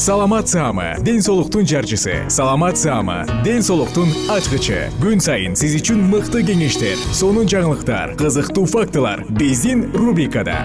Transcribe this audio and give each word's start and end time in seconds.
саламат 0.00 0.48
саама 0.48 0.94
ден 1.04 1.20
соолуктун 1.20 1.66
жарчысы. 1.66 2.24
Саламат 2.30 2.78
саама 2.78 3.26
ден 3.44 3.60
соолуктун 3.62 4.08
ачкычы. 4.32 4.88
Күн 4.96 5.20
сайын 5.20 5.52
сиз 5.52 5.74
үчүн 5.76 6.00
мыкты 6.08 6.40
кеңештер 6.40 6.96
сонун 7.12 7.44
жаңылыктар 7.44 8.14
кызыктуу 8.16 8.64
фактылар 8.64 9.26
биздин 9.28 9.92
рубрикада. 9.92 10.56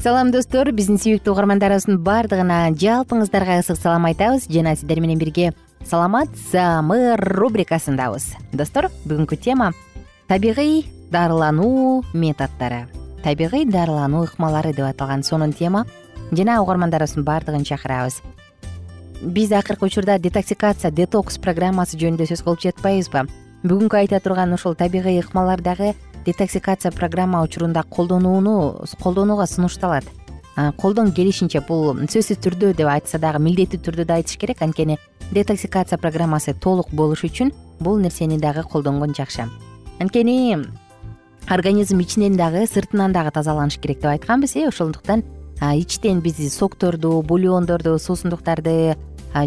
Салам 0.00 0.32
достор. 0.32 0.72
Биздин 0.72 0.96
сүйүктүү 0.96 1.36
угармандарыбыздын 1.36 2.00
баардыгына 2.00 2.72
жалпыңыздарга 2.72 3.60
ысык 3.60 3.76
салам 3.84 4.08
айтабыз. 4.08 4.48
Жана 4.48 4.78
сиздер 4.80 5.04
менен 5.04 5.20
бирге 5.20 5.52
саламат 5.84 6.28
саамы 6.50 7.16
рубрикасындабыз. 7.16 8.34
Достор 8.52 8.90
бүгүнкү 9.04 9.36
тема 9.36 9.72
табигый 10.28 10.86
дарылануу 11.10 12.04
методдору 12.12 12.86
табигый 13.26 13.64
дарылануу 13.66 14.22
ыкмалары 14.24 14.70
деп 14.72 14.86
аталган 14.86 15.24
сонун 15.24 15.52
тема. 15.52 15.84
Жана 16.30 16.60
угармандарыбыздын 16.62 17.24
баардыгын 17.24 17.64
чакырабыз. 17.66 18.20
Биз 19.22 19.50
акыркы 19.50 19.86
учурда 19.86 20.18
детоксикация 20.18 20.92
детокс 20.92 21.38
программасы 21.38 21.98
жөнүндө 21.98 22.28
сөз 22.30 22.44
кылып 22.46 22.62
жатпайбызбы? 22.68 23.24
Бүгүнкү 23.66 23.98
айта 23.98 24.20
турган 24.20 24.54
ушул 24.54 24.76
табигый 24.78 25.18
ыкмалар 25.18 25.60
дагы 25.60 25.94
детоксикация 26.24 26.92
программа 26.92 27.42
учурунда 27.42 27.82
колдонууну 27.82 28.84
колдонууга 29.02 29.46
сунушталат. 29.46 30.04
Колдон 30.78 31.10
келишинче 31.10 31.64
бул 31.66 31.96
сөзсүз 31.96 32.38
түрдө 32.46 32.74
деп 32.78 32.86
айтса 32.86 33.18
дагы 33.18 33.42
милдеттүү 33.42 33.82
түрдө 33.82 34.04
да 34.06 34.20
айтыш 34.20 34.38
керек. 34.38 34.62
Анткени 34.62 35.00
детоксикация 35.32 35.98
программасы 35.98 36.54
толук 36.54 36.90
болуш 36.92 37.24
үчүн 37.24 37.52
бул 37.80 37.98
нерсени 37.98 38.38
дагы 38.38 38.62
колдонгон 38.62 39.14
жакшы. 39.14 39.48
Анткени 39.98 40.56
организм 41.48 42.00
ичинен 42.00 42.36
дагы 42.36 42.66
сыртынан 42.66 43.12
дагы 43.12 43.30
тазаланыш 43.30 43.78
керек 43.78 44.00
деп 44.00 44.10
айтканбыз 44.10 44.56
э 44.56 44.68
ошондуктан 44.68 45.24
ичтен 45.60 46.20
биз 46.20 46.36
сокторду 46.54 47.22
бульондорду 47.22 47.98
суусундуктарды 47.98 48.96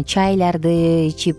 чайларды 0.06 1.08
ичип 1.08 1.38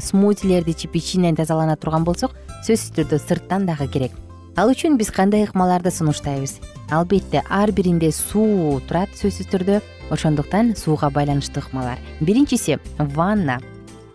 смутилерди 0.00 0.70
ичип 0.70 0.96
ичинен 0.96 1.36
тазалана 1.36 1.76
турган 1.76 2.04
болсок 2.04 2.34
сөзсүз 2.66 2.94
түрдө 2.96 3.18
сырттан 3.18 3.66
дагы 3.66 3.88
керек. 3.88 4.12
Ал 4.56 4.70
үчүн 4.70 4.96
биз 4.98 5.10
кандай 5.10 5.44
ыкмаларды 5.46 5.90
сунуштайбыз? 5.90 6.58
Албетте 6.90 7.42
ар 7.48 7.70
биринде 7.72 8.10
суу 8.12 8.80
турат 8.88 9.08
сөзсүз 9.16 9.48
түрдө 9.52 9.80
ошондуктан 10.10 10.74
сууга 10.76 11.10
байланыштуу 11.10 11.62
ыкмалар. 11.62 11.98
Биринчиси 12.20 12.78
ванна 12.98 13.60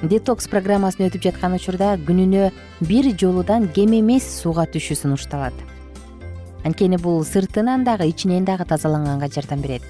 детокс 0.01 0.47
программасын 0.51 1.07
өтүп 1.07 1.23
жаткан 1.29 1.55
учурда 1.55 1.95
күнүнө 2.07 2.51
бир 2.87 3.11
жолудан 3.17 3.67
кем 3.71 3.93
эмес 3.95 4.25
сууга 4.41 4.65
түшүү 4.67 4.97
сунушталат. 5.03 5.53
Анткени 6.65 6.97
бул 6.97 7.23
сыртынан 7.23 7.83
дагы 7.85 8.09
ичинен 8.09 8.45
дагы 8.45 8.65
тазаланганга 8.65 9.29
жардам 9.29 9.61
берет. 9.61 9.83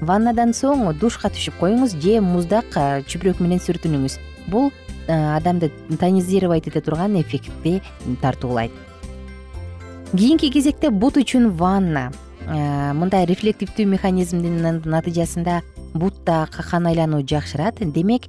Ваннадан 0.00 0.52
соң 0.52 0.90
душка 1.00 1.30
түшүп 1.32 1.60
коюңуз 1.60 1.96
же 2.02 2.20
муздак 2.20 2.74
чүпүрөк 3.08 3.40
менен 3.40 3.62
сүртүнүңүз. 3.62 4.18
Бул 4.52 4.72
адамды 5.08 5.70
тонизировать 6.00 6.66
эте 6.68 6.80
турган 6.80 7.16
эффектти 7.20 7.80
тартуулайт. 8.20 8.72
Кийинки 10.12 10.50
кезекте 10.50 10.90
бут 10.90 11.16
үчүн 11.16 11.48
ванна 11.56 12.10
мындай 12.46 13.24
рефлективдүү 13.26 13.86
механизмдин 13.90 14.82
натыйжасында 14.84 15.62
бутта 15.94 16.48
кан 16.52 16.86
айлануу 16.86 17.22
жакшырат. 17.22 17.80
Демек 17.80 18.28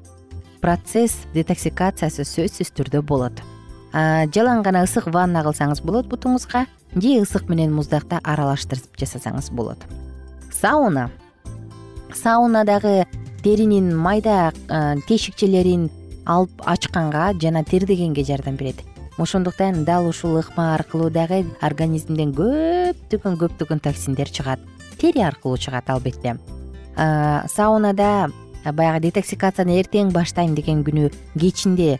процесс 0.67 1.22
детоксикациясы 1.31 2.25
сөзсүз 2.28 2.73
түрдө 2.75 3.00
болот. 3.07 3.38
Жалаң 3.95 4.66
гана 4.66 4.81
ысык 4.83 5.05
ванна 5.16 5.39
кылсаңыз 5.45 5.79
болот 5.79 6.09
бутуңузга 6.11 6.66
же 6.91 7.13
ысык 7.22 7.47
менен 7.47 7.72
муздакты 7.72 8.19
аралаштырып 8.19 9.00
жасасаңыз 9.00 9.47
болот. 9.56 9.79
Сауна. 10.51 11.07
Сауна 12.11 12.66
дагы 12.67 13.06
теринин 13.45 13.94
майда 13.95 14.51
тешикчелерин 15.07 15.88
алып 16.25 16.51
ачканга 16.66 17.29
жана 17.39 17.63
тердегенге 17.63 18.25
жардам 18.27 18.57
берет. 18.59 18.81
Ошондуктан 19.17 19.85
дал 19.85 20.09
ушул 20.09 20.35
ыкма 20.38 20.73
аркылуу 20.75 21.09
дагы 21.09 21.45
организмден 21.61 22.35
көптөгөн 22.35 23.39
көптөгөн 23.39 23.79
токсиндер 23.88 24.27
чыгат. 24.27 24.59
Тери 25.00 25.23
аркылуу 25.23 25.57
чыгат 25.57 25.89
албетте. 25.89 26.35
Саунада 27.56 28.27
баягы 28.73 29.07
детоксикацияны 29.07 29.78
эртең 29.81 30.11
баштайм 30.16 30.55
деген 30.55 30.83
күнү 30.88 31.11
кечинде 31.39 32.00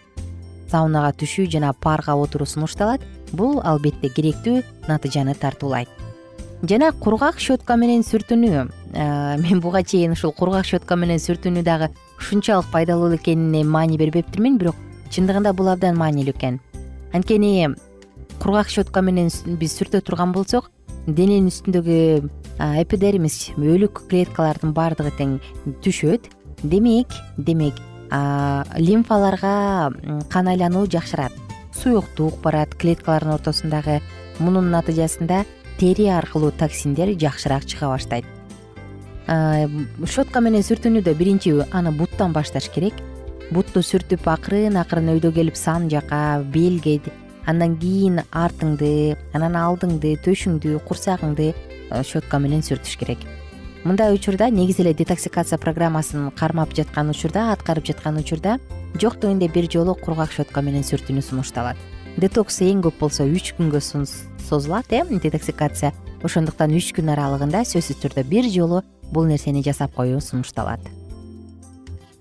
саунага 0.72 1.14
түшүү 1.16 1.48
жана 1.52 1.74
парга 1.74 2.16
отуруу 2.16 2.48
сунушталат. 2.48 3.02
Бул 3.32 3.62
албетте 3.64 4.10
керектүү 4.10 4.62
натыйжаны 4.88 5.36
тартуулайт. 5.36 5.90
Жана 6.64 6.92
кургак 6.92 7.40
щетка 7.40 7.76
менен 7.78 8.02
сүртүнүү 8.02 8.64
мен 9.44 9.60
буга 9.62 9.84
чейин 9.84 10.16
ушул 10.16 10.34
кургак 10.34 10.66
щетка 10.66 10.96
менен 10.96 11.20
сүртүүнү 11.22 11.62
дагы 11.64 11.92
ушунчалык 12.18 12.72
пайдалуу 12.72 13.14
экенине 13.16 13.64
маани 13.64 13.98
бербептирмин 13.98 14.58
бирок 14.58 14.76
чындыгында 15.12 15.54
бул 15.54 15.70
абдан 15.70 15.96
маанилүү 16.00 16.34
экен. 16.34 16.60
Анткени 17.14 17.76
кургак 18.42 18.72
щетка 18.74 19.02
менен 19.02 19.30
биз 19.60 19.78
сүртө 19.78 20.02
турган 20.02 20.34
болсок 20.34 20.72
дененин 21.06 21.52
үстүндөгү 21.52 22.00
эпидермис 22.82 23.52
өлүк 23.56 24.08
клеткалардын 24.10 24.74
баардыгы 24.74 25.14
тең 25.20 25.38
түшөт 25.86 26.32
демек 26.64 27.08
демек 27.38 27.76
лимфаларга 28.78 29.92
кан 30.30 30.48
айлануу 30.48 30.88
жакшырат. 30.88 31.32
Суюктук 31.74 32.42
барат 32.42 32.74
клеткалардын 32.76 33.36
ортосундагы 33.36 34.02
мунун 34.40 34.72
натыйжасында 34.72 35.44
тери 35.78 36.08
аркылуу 36.10 36.52
токсиндер 36.52 37.14
жакшыраак 37.20 37.66
чыга 37.66 37.92
баштайт. 37.92 38.26
Щетка 39.28 40.42
менен 40.42 40.64
сүртүүнүдө 40.64 41.14
биринчи 41.20 41.54
аны 41.72 41.92
буттан 41.92 42.34
башташ 42.34 42.72
керек. 42.74 42.96
Бутту 43.52 43.84
сүртүп 43.84 44.26
акырын 44.28 44.80
акырын 44.82 45.14
өйдө 45.14 45.32
келип 45.36 45.56
сан 45.56 45.90
жака 45.90 46.42
белге 46.42 47.00
андан 47.46 47.78
кийин 47.80 48.24
артыңды 48.32 49.16
анан 49.34 49.56
алдыңды 49.56 50.18
төшүңдү 50.26 50.82
курсагыңды 50.88 51.54
щетка 52.04 52.42
менен 52.44 52.66
сүртүш 52.66 52.98
керек 53.00 53.24
мындай 53.88 54.14
учурда 54.14 54.50
негизи 54.52 54.82
эле 54.82 54.94
детоксикация 54.94 55.58
программасын 55.58 56.32
кармап 56.36 56.74
жаткан 56.76 57.10
учурда 57.10 57.54
аткарып 57.54 57.86
жаткан 57.88 58.18
учурда 58.20 58.58
жок 59.00 59.16
дегенде 59.22 59.48
бир 59.48 59.72
жолу 59.72 59.96
кургак 59.96 60.32
щетка 60.32 60.62
менен 60.62 60.84
сүртүүнү 60.84 61.24
сунушталат. 61.24 61.78
Детокс 62.18 62.60
эң 62.62 62.82
көп 62.84 63.00
болсо 63.00 63.24
үч 63.24 63.54
күнгө 63.56 63.80
созулат 63.80 64.92
э 64.92 65.06
детоксикация. 65.08 65.94
Ошондуктан 66.22 66.76
үч 66.76 66.92
күн 66.92 67.14
аралыгында 67.14 67.64
сөзсүз 67.64 68.02
түрдө 68.04 68.24
бир 68.28 68.50
жолу 68.52 68.82
бул 69.12 69.26
нерсени 69.26 69.64
жасап 69.64 69.96
коюу 69.96 70.20
сунушталат. 70.20 70.82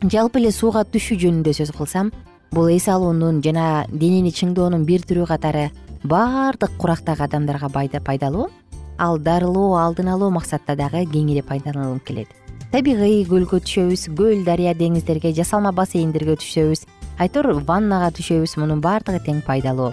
Жалпы 0.04 0.38
эле 0.38 0.52
сууга 0.52 0.84
түшүү 0.84 1.18
жөнүндө 1.18 1.52
сөз 1.56 1.72
кылсам 1.74 2.12
бул 2.52 2.68
эс 2.70 2.86
алуунун 2.88 3.42
жана 3.42 3.86
денени 3.90 4.30
чыңдоонун 4.30 4.84
бир 4.86 5.02
түрү 5.02 5.26
катары 5.26 5.70
баардык 6.04 6.76
курактагы 6.78 7.24
адамдарга 7.24 7.68
пайдалуу 8.04 8.50
ал 8.98 9.18
дарылоо 9.18 9.76
алдын 9.78 10.08
алуу 10.08 10.30
максатта 10.30 10.76
дагы 10.76 11.04
кеңири 11.12 11.42
пайдаланылып 11.42 12.04
келет. 12.04 12.28
Табигый 12.72 13.24
көлгө 13.28 13.60
түшөбүз 13.62 14.08
көл 14.16 14.44
дарыя 14.44 14.74
деңиздерге 14.74 15.32
жасалма 15.36 15.72
бассейндерге 15.72 16.36
түшөбүз. 16.42 16.86
Айтор 17.18 17.52
ваннага 17.64 18.10
түшөбүз 18.16 18.56
мунун 18.60 18.80
баардыгы 18.84 19.22
тең 19.24 19.42
пайдалуу. 19.46 19.92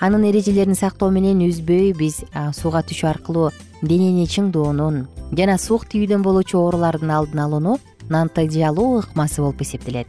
Анын 0.00 0.24
эрежелерин 0.30 0.74
сактоо 0.74 1.10
менен 1.10 1.42
үзбөй 1.44 1.92
биз 1.92 2.22
сууга 2.56 2.80
түшүү 2.80 3.08
аркылуу 3.10 3.50
денени 3.82 4.24
чыңдоонун 4.26 5.04
жана 5.36 5.58
суук 5.60 5.84
тийүүдөн 5.92 6.24
болуучу 6.24 6.56
оорулардын 6.58 7.12
алдын 7.12 7.44
алууну 7.44 7.76
натыйжалуу 8.08 9.02
ыкмасы 9.02 9.42
болуп 9.44 9.60
эсептелет. 9.60 10.08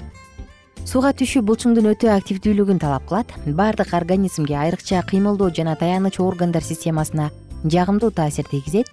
Сууга 0.87 1.11
түшүү 1.13 1.43
булчуңдун 1.45 1.91
өтө 1.91 2.09
активдүүлүгүн 2.15 2.79
талап 2.81 3.03
кылат. 3.05 3.29
Баардык 3.45 3.93
организмге 3.93 4.55
айрыкча 4.57 5.03
кыймылдоо 5.05 5.51
жана 5.53 5.75
таяныч 5.75 6.17
органдар 6.19 6.63
системасына 6.63 7.29
жагымдуу 7.63 8.11
таасир 8.11 8.45
тийгизет. 8.49 8.87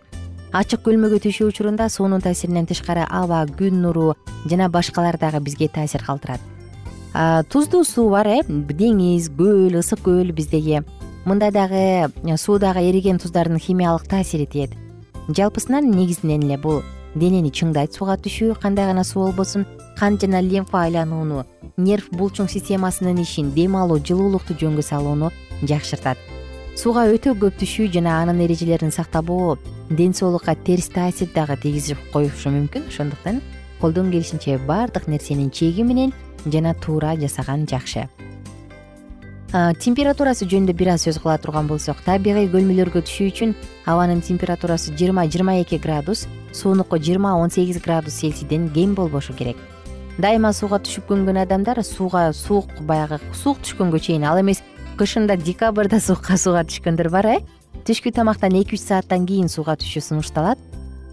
Ачык 0.53 0.83
көлмөгө 0.87 1.21
түшүү 1.25 1.51
учурунда 1.51 1.89
суунун 1.93 2.23
таасиринен 2.25 2.67
тышкары 2.67 3.05
аба 3.05 3.45
күн 3.47 3.83
нуру 3.83 4.15
жана 4.49 4.69
башкалар 4.69 5.19
дагы 5.19 5.41
бизге 5.41 5.69
таасир 5.69 6.05
калтырат. 6.05 6.41
Туздуу 7.51 7.85
суу 7.85 8.11
бар 8.11 8.27
э? 8.27 8.41
Деңиз 8.49 9.31
көл 9.37 9.79
ысык 9.81 10.05
көл 10.05 10.33
биздеги. 10.33 10.83
Мында 11.25 11.51
дагы 11.51 12.09
э, 12.09 12.37
суудагы 12.37 12.89
эриген 12.89 13.19
туздардын 13.19 13.59
химиялык 13.59 14.09
таасири 14.09 14.47
тиет. 14.47 14.73
Жалпысынан 15.29 15.91
негизинен 15.91 16.43
эле 16.43 16.57
бул 16.57 16.83
денени 17.15 17.51
чыңдайт 17.53 17.97
сууга 17.97 18.17
түшүү 18.21 18.57
кандай 18.63 18.89
гана 18.89 19.05
суу 19.05 19.27
болбосун 19.27 19.67
кан 19.99 20.19
жана 20.21 20.41
лимфа 20.45 20.85
айланууну 20.87 21.45
нерв 21.77 22.11
булчуң 22.13 22.51
системасынын 22.53 23.23
ишин 23.25 23.53
дем 23.57 23.77
алуу 23.77 23.99
жылуулукту 23.99 24.57
жөнгө 24.61 24.85
салууну 24.87 25.33
жакшыртат 25.63 26.38
сууга 26.79 27.09
өтө 27.11 27.33
көп 27.35 27.57
түшүү 27.59 27.89
жана 27.91 28.21
анын 28.23 28.39
эрежелерин 28.45 28.93
сактабоо 28.95 29.57
ден 29.91 30.13
соолукка 30.15 30.55
терс 30.55 30.87
таасир 30.95 31.27
дагы 31.35 31.57
тийгизип 31.59 31.99
коюшу 32.13 32.53
мүмкүн. 32.55 32.85
Ошондуктан 32.87 33.41
колдон 33.81 34.13
келишинче 34.13 34.59
баардык 34.59 35.09
нерсенин 35.09 35.51
чеги 35.51 35.83
менен 35.83 36.13
жана 36.47 36.75
туура 36.75 37.17
жасаган 37.19 37.67
жакшы. 37.67 38.07
Температурасы 39.83 40.47
жөнүндө 40.47 40.77
бир 40.79 40.93
аз 40.95 41.09
сөз 41.09 41.19
кыла 41.19 41.35
турган 41.43 41.67
болсок 41.67 41.99
табигый 42.07 42.47
көлмөлөргө 42.53 43.03
түшүү 43.11 43.29
үчүн 43.33 43.57
абанын 43.87 44.23
температурасы 44.23 44.95
жыйырма 44.95 45.27
жыйырма 45.27 45.59
эки 45.65 45.83
градус 45.83 46.29
суунуку 46.53 47.01
жыйырма 47.01 47.35
он 47.43 47.51
сегиз 47.51 47.83
градус 47.83 48.21
цельсийден 48.21 48.71
кем 48.71 48.95
болбошу 48.95 49.35
керек. 49.35 49.57
Дайыма 50.19 50.53
сууга 50.53 50.79
түшүп 50.79 51.11
көнгөн 51.11 51.43
адамдар 51.43 51.83
сууга 51.83 52.33
суук 52.33 52.71
баягы 52.81 53.19
суук 53.33 53.59
түшкөнгө 53.63 53.99
чейин 53.99 54.25
ал 54.25 54.39
эмес 54.41 54.63
кышында 54.99 55.37
декабрда 55.39 56.01
суукка 56.03 56.35
сууга 56.37 56.65
түшкөндөр 56.67 57.09
бар 57.15 57.27
э? 57.31 57.37
Түшкү 57.87 58.11
тамактан 58.17 58.57
эки 58.59 58.75
үч 58.75 58.83
сааттан 58.83 59.27
кийин 59.29 59.49
сууга 59.49 59.77
түшүү 59.79 60.03
сунушталат. 60.03 60.59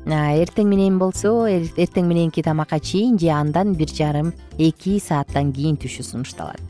Эртең 0.05 0.67
менен 0.69 0.97
болсо 0.97 1.45
эртең 1.45 2.07
мененки 2.09 2.41
тамакка 2.45 2.79
чейин 2.79 3.19
же 3.21 3.29
андан 3.29 3.75
бир 3.77 3.89
жарым 3.89 4.33
эки 4.57 4.97
сааттан 4.99 5.51
кийин 5.53 5.77
түшүү 5.77 6.05
сунушталат. 6.09 6.61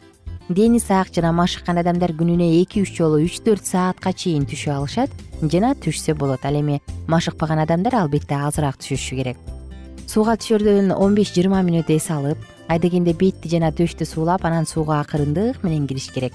Дени 0.50 0.80
сак 0.80 1.14
жана 1.16 1.32
машыккан 1.32 1.80
адамдар 1.80 2.12
күнүнө 2.12 2.50
эки 2.62 2.84
үч 2.84 2.92
жолу 3.00 3.22
үч 3.24 3.40
төрт 3.46 3.66
саатка 3.66 4.12
чейин 4.14 4.44
түшө 4.46 4.76
алышат 4.76 5.10
жана 5.42 5.72
түшсө 5.74 6.18
болот. 6.20 6.44
Ал 6.46 6.60
эми 6.60 6.82
машыкпаган 7.08 7.64
адамдар 7.64 7.96
албетте 8.04 8.36
азыраак 8.36 8.78
түшүшү 8.78 9.22
керек. 9.22 9.38
Сууга 10.06 10.36
түшөрдөн 10.36 10.92
он 10.94 11.16
беш 11.16 11.32
жыйырма 11.34 11.64
мүнөт 11.64 11.90
эс 11.96 12.12
алып 12.12 12.44
адегенде 12.68 13.14
бетти 13.14 13.50
жана 13.50 13.72
төштү 13.72 14.06
суулап 14.06 14.46
анан 14.46 14.68
сууга 14.70 15.00
акырындык 15.00 15.64
менен 15.64 15.88
кириш 15.88 16.12
керек 16.14 16.34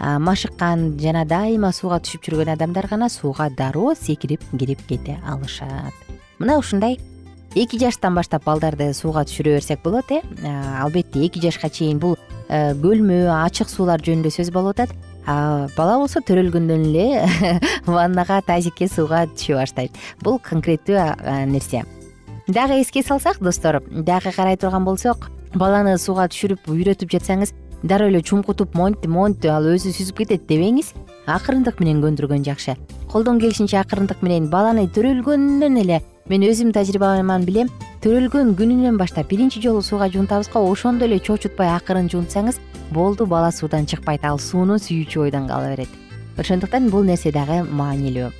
машыккан 0.00 0.98
жана 1.00 1.24
дайыма 1.26 1.72
сууга 1.72 1.98
түшүп 2.02 2.28
жүргөн 2.28 2.52
адамдар 2.54 2.86
гана 2.86 3.08
сууга 3.10 3.48
дароо 3.50 3.94
секирип 3.98 4.44
кирип 4.58 4.84
кете 4.88 5.18
алышат. 5.26 5.94
Мына 6.38 6.58
ушундай. 6.58 6.98
Эки 7.54 7.78
жаштан 7.80 8.14
баштап 8.14 8.44
балдарды 8.44 8.92
сууга 8.94 9.24
түшүрө 9.26 9.56
берсек 9.56 9.82
болот 9.82 10.10
э? 10.12 10.20
Албетте 10.82 11.24
эки 11.26 11.40
жашка 11.42 11.70
чейин 11.70 11.98
бул 11.98 12.16
э, 12.48 12.74
көлмө 12.74 13.26
ачык 13.42 13.70
суулар 13.72 14.02
жөнүндө 14.04 14.30
сөз 14.30 14.52
болуп 14.54 14.78
атат. 14.78 14.94
Бала 15.26 15.98
болсо 15.98 16.22
төрөлгөндөн 16.24 16.84
эле 16.88 17.26
ваннага 17.86 18.40
тазикке 18.46 18.88
сууга 18.88 19.26
түшө 19.34 19.58
баштайт. 19.58 19.96
Бул 20.22 20.38
конкреттүү 20.38 21.00
нерсе. 21.50 21.82
Дагы 22.46 22.78
эске 22.80 23.02
салсак 23.02 23.42
достор 23.44 23.82
дагы 23.90 24.32
карай 24.32 24.56
турган 24.56 24.84
болсок 24.84 25.30
баланы 25.54 25.98
сууга 25.98 26.28
түшүрүп 26.32 26.68
үйрөтүп 26.70 27.10
жатсаңыз 27.16 27.52
дароо 27.82 28.08
эле 28.08 28.20
чуңкутуп 28.22 28.74
монтип 28.74 29.10
монтип 29.10 29.50
ал 29.52 29.68
өзү 29.70 29.92
сүзүп 29.94 30.24
кетет 30.24 30.46
дебеңиз. 30.48 30.94
Акырындык 31.28 31.80
менен 31.80 32.00
көндүргөн 32.02 32.44
жакшы. 32.46 32.76
Колдон 33.10 33.38
келишинче 33.40 33.78
акырындык 33.80 34.22
менен 34.22 34.48
баланы 34.50 34.88
төрөлгөндөн 34.88 35.78
эле 35.82 36.00
мен 36.28 36.42
өзүмдүн 36.48 36.74
тажрыйбаман 36.76 37.44
билем. 37.44 37.70
Төрөлгөн 38.02 38.54
күнүнөн 38.56 38.98
баштап 38.98 39.28
биринчи 39.28 39.60
жолу 39.60 39.82
сууга 39.82 40.08
жуунтабыз 40.08 40.50
го 40.52 40.64
ошондо 40.70 41.04
эле 41.04 41.18
чочутпай 41.20 41.68
акырын 41.76 42.08
жуунтсаңыз 42.08 42.60
болду 42.92 43.26
бала 43.26 43.50
суудан 43.52 43.86
чыкпайт 43.86 44.24
ал 44.24 44.38
сууну 44.38 44.78
сүйүүчү 44.78 45.26
ойдон 45.26 45.48
кала 45.48 45.74
берет 45.74 45.88
ошондуктан 46.38 46.88
бул 46.90 47.02
нерсе 47.04 47.32
дагы 47.34 47.64
маанилүү. 47.66 48.30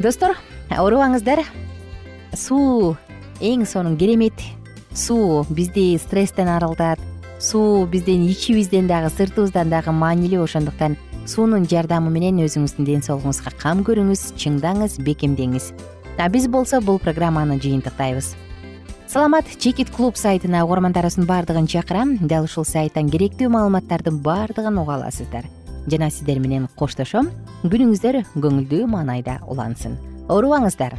Достор 0.00 0.34
оорубаңыздар. 0.70 1.44
Суу 2.34 2.96
эң 3.40 3.66
сонун 3.68 3.98
керемет 3.98 4.40
суу 4.94 5.44
бизди 5.50 5.98
стресстен 5.98 6.48
арылтат 6.48 6.98
суу 7.40 7.86
биздин 7.86 8.24
ичибизден 8.28 8.86
дагы 8.86 9.10
сыртыбыздан 9.10 9.70
дагы 9.70 9.92
маанилүү 9.92 10.44
ошондуктан 10.44 10.96
суунун 11.26 11.66
жардамы 11.68 12.10
менен 12.12 12.38
өзүңүздүн 12.44 12.86
ден 12.86 13.02
соолугуңузга 13.04 13.52
кам 13.60 13.82
көрүңүз 13.84 14.34
чыңдаңыз 14.40 14.98
бекемдеңиз. 15.04 15.72
А 16.18 16.28
биз 16.28 16.46
болсо 16.48 16.80
бул 16.80 16.98
программаны 16.98 17.58
жыйынтыктайбыз. 17.60 18.34
Саламат 19.08 19.46
чекит 19.58 19.90
клуб 19.90 20.16
сайтына 20.16 20.64
угармандарыбыздын 20.64 21.26
баардыгын 21.26 21.66
чакырам. 21.66 22.16
Дал 22.20 22.44
ушул 22.44 22.64
сайттан 22.64 23.10
керектүү 23.10 23.50
маалыматтардын 23.50 24.22
баардыгын 24.22 24.78
уга 24.78 24.96
аласыздар. 24.96 25.48
Жана 25.86 26.10
сиздер 26.10 26.40
менен 26.40 26.68
коштошом. 26.76 27.30
Күнүңүздөр 27.64 28.22
көңүлдүү 28.34 28.86
маанайда 28.86 29.40
улансын. 29.48 29.98
Оорубаңыздар. 30.28 30.96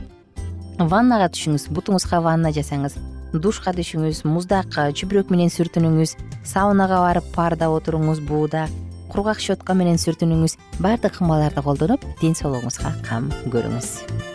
Ваннага 0.80 1.32
түшүңүз 1.34 1.70
бутуңузга 1.74 2.22
ванна 2.22 2.52
жасаңыз 2.54 3.00
душка 3.42 3.74
түшүңүз 3.76 4.24
муздак 4.28 4.78
чүпүрөк 5.00 5.32
менен 5.34 5.52
сүртүнүңүз 5.54 6.16
саунага 6.48 7.02
барып 7.04 7.28
парда 7.36 7.70
отуруңуз 7.74 8.22
бууда 8.30 8.68
кургак 9.12 9.44
щетка 9.44 9.76
менен 9.78 10.00
сүртүнүңүз 10.02 10.58
баардык 10.80 11.20
ыкмаларды 11.20 11.66
колдонуп 11.66 12.08
ден 12.22 12.38
соолугуңузга 12.40 12.96
кам 13.10 13.30
көрүңүз 13.52 14.35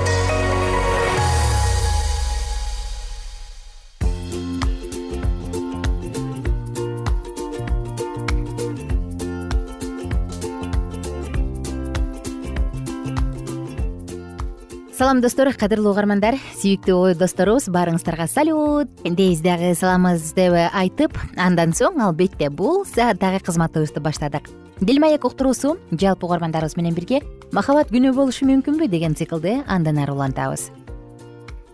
салам 15.01 15.17
достор 15.19 15.49
кадырлуу 15.57 15.95
угармандар. 15.95 16.35
Сүйүктүү 16.61 17.15
досторубуз 17.17 17.71
баарыңыздарга 17.73 18.27
салют. 18.29 18.91
Биз 19.01 19.39
дагы 19.41 19.71
саламыз 19.73 20.27
деп 20.37 20.53
айтып 20.53 21.15
андан 21.41 21.71
соң 21.73 21.97
албетте 22.05 22.51
бул 22.53 22.83
сааттагы 22.85 23.39
кызматыбызды 23.41 23.97
баштадык. 23.97 24.51
Дил 24.77 24.99
маек 25.01 25.25
уктуруусу 25.25 25.79
жалпы 25.89 26.27
угармандарыбыз 26.27 26.77
менен 26.77 26.93
бирге 26.93 27.23
махабат 27.51 27.89
күнөө 27.89 28.13
болушу 28.13 28.45
мүмкүнбү 28.45 28.91
деген 28.93 29.15
циклды 29.17 29.63
андан 29.65 29.97
ары 29.97 30.13
улантабыз. 30.13 30.67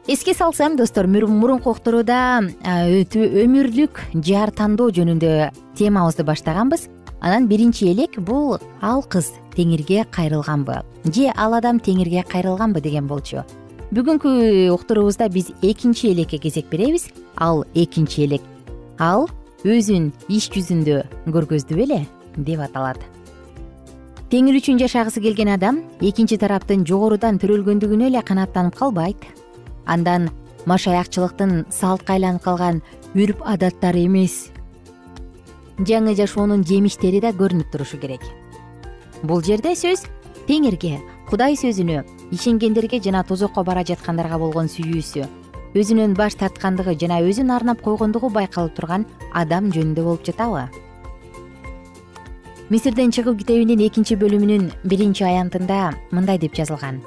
Эске 0.07 0.31
салсам 0.33 0.77
достор 0.77 1.07
мурунку 1.07 1.73
уктурууда 1.75 2.47
өмүрлүк 2.63 3.99
жар 4.23 4.55
тандоо 4.55 4.87
жөнүндө 4.87 5.51
темабызды 5.75 6.23
баштаганбыз. 6.23 6.87
Анан 7.19 7.49
биринчи 7.51 7.91
элек 7.91 8.21
бул 8.21 8.55
ал 8.79 9.03
кыз 9.03 9.33
теңирге 9.57 10.05
кайрылганбы? 10.13 10.83
Же 11.09 11.31
ал 11.35 11.57
адам 11.57 11.79
теңирге 11.81 12.23
кайрылганбы 12.29 12.81
деген 12.81 13.07
болчу. 13.07 13.43
Бүгүнкү 13.91 14.69
уктуруубузда 14.75 15.29
биз 15.33 15.49
экинчи 15.61 16.11
элекке 16.11 16.37
кезек 16.37 16.69
беребиз. 16.69 17.09
Ал 17.35 17.65
экинчи 17.73 18.25
элек 18.25 18.41
ал 18.99 19.29
өзүн 19.63 20.11
иш 20.29 20.49
жүзүндө 20.53 21.03
көргөздү 21.33 21.77
беле 21.77 22.01
деп 22.35 22.61
аталат. 22.61 22.99
Теңир 24.29 24.57
үчүн 24.59 24.81
жашагысы 24.81 25.21
келген 25.23 25.53
адам 25.53 25.81
экинчи 26.01 26.37
тараптын 26.37 26.83
жогорудан 26.85 27.39
төрөлгөндүгүнө 27.39 28.09
эле 28.09 28.21
канааттанып 28.21 28.75
калбайт. 28.75 29.23
Андан 29.85 30.29
машаякчылыктын 30.65 31.63
салтка 31.71 32.17
айланып 32.17 32.43
калган 32.43 32.81
үрп 33.15 33.39
адаттары 33.45 34.03
эмес. 34.03 34.49
Жаңы 35.79 36.17
жашоонун 36.17 36.65
жемиштери 36.67 37.21
да 37.23 37.31
көрүнүп 37.31 37.71
турушу 37.71 38.01
керек 38.01 38.25
бул 39.23 39.41
жерде 39.43 39.73
сөз 39.75 40.05
теңирге 40.47 40.97
кудай 41.29 41.57
сөзүнө 41.59 42.03
ишенгендерге 42.35 42.99
жана 43.03 43.23
тозокко 43.23 43.63
бара 43.63 43.83
жаткандарга 43.87 44.37
болгон 44.37 44.69
сүйүүсү. 44.71 45.25
Өзүнөн 45.77 46.15
баш 46.17 46.37
тарткандыгы 46.39 46.95
жана 46.99 47.19
өзүн 47.21 47.51
арнап 47.53 47.81
койгондугу 47.85 48.29
байкалып 48.33 48.75
турган 48.75 49.05
адам 49.33 49.71
жөнүндө 49.71 50.03
болуп 50.03 50.23
жатабы 50.25 50.67
мисирден 52.69 53.13
чыгуу 53.15 53.37
китебинин 53.39 53.79
экинчи 53.85 54.17
бөлүмүнүн 54.19 54.71
биринчи 54.83 55.23
аянтында 55.23 55.93
мындай 56.11 56.37
деп 56.37 56.55
жазылган. 56.57 56.99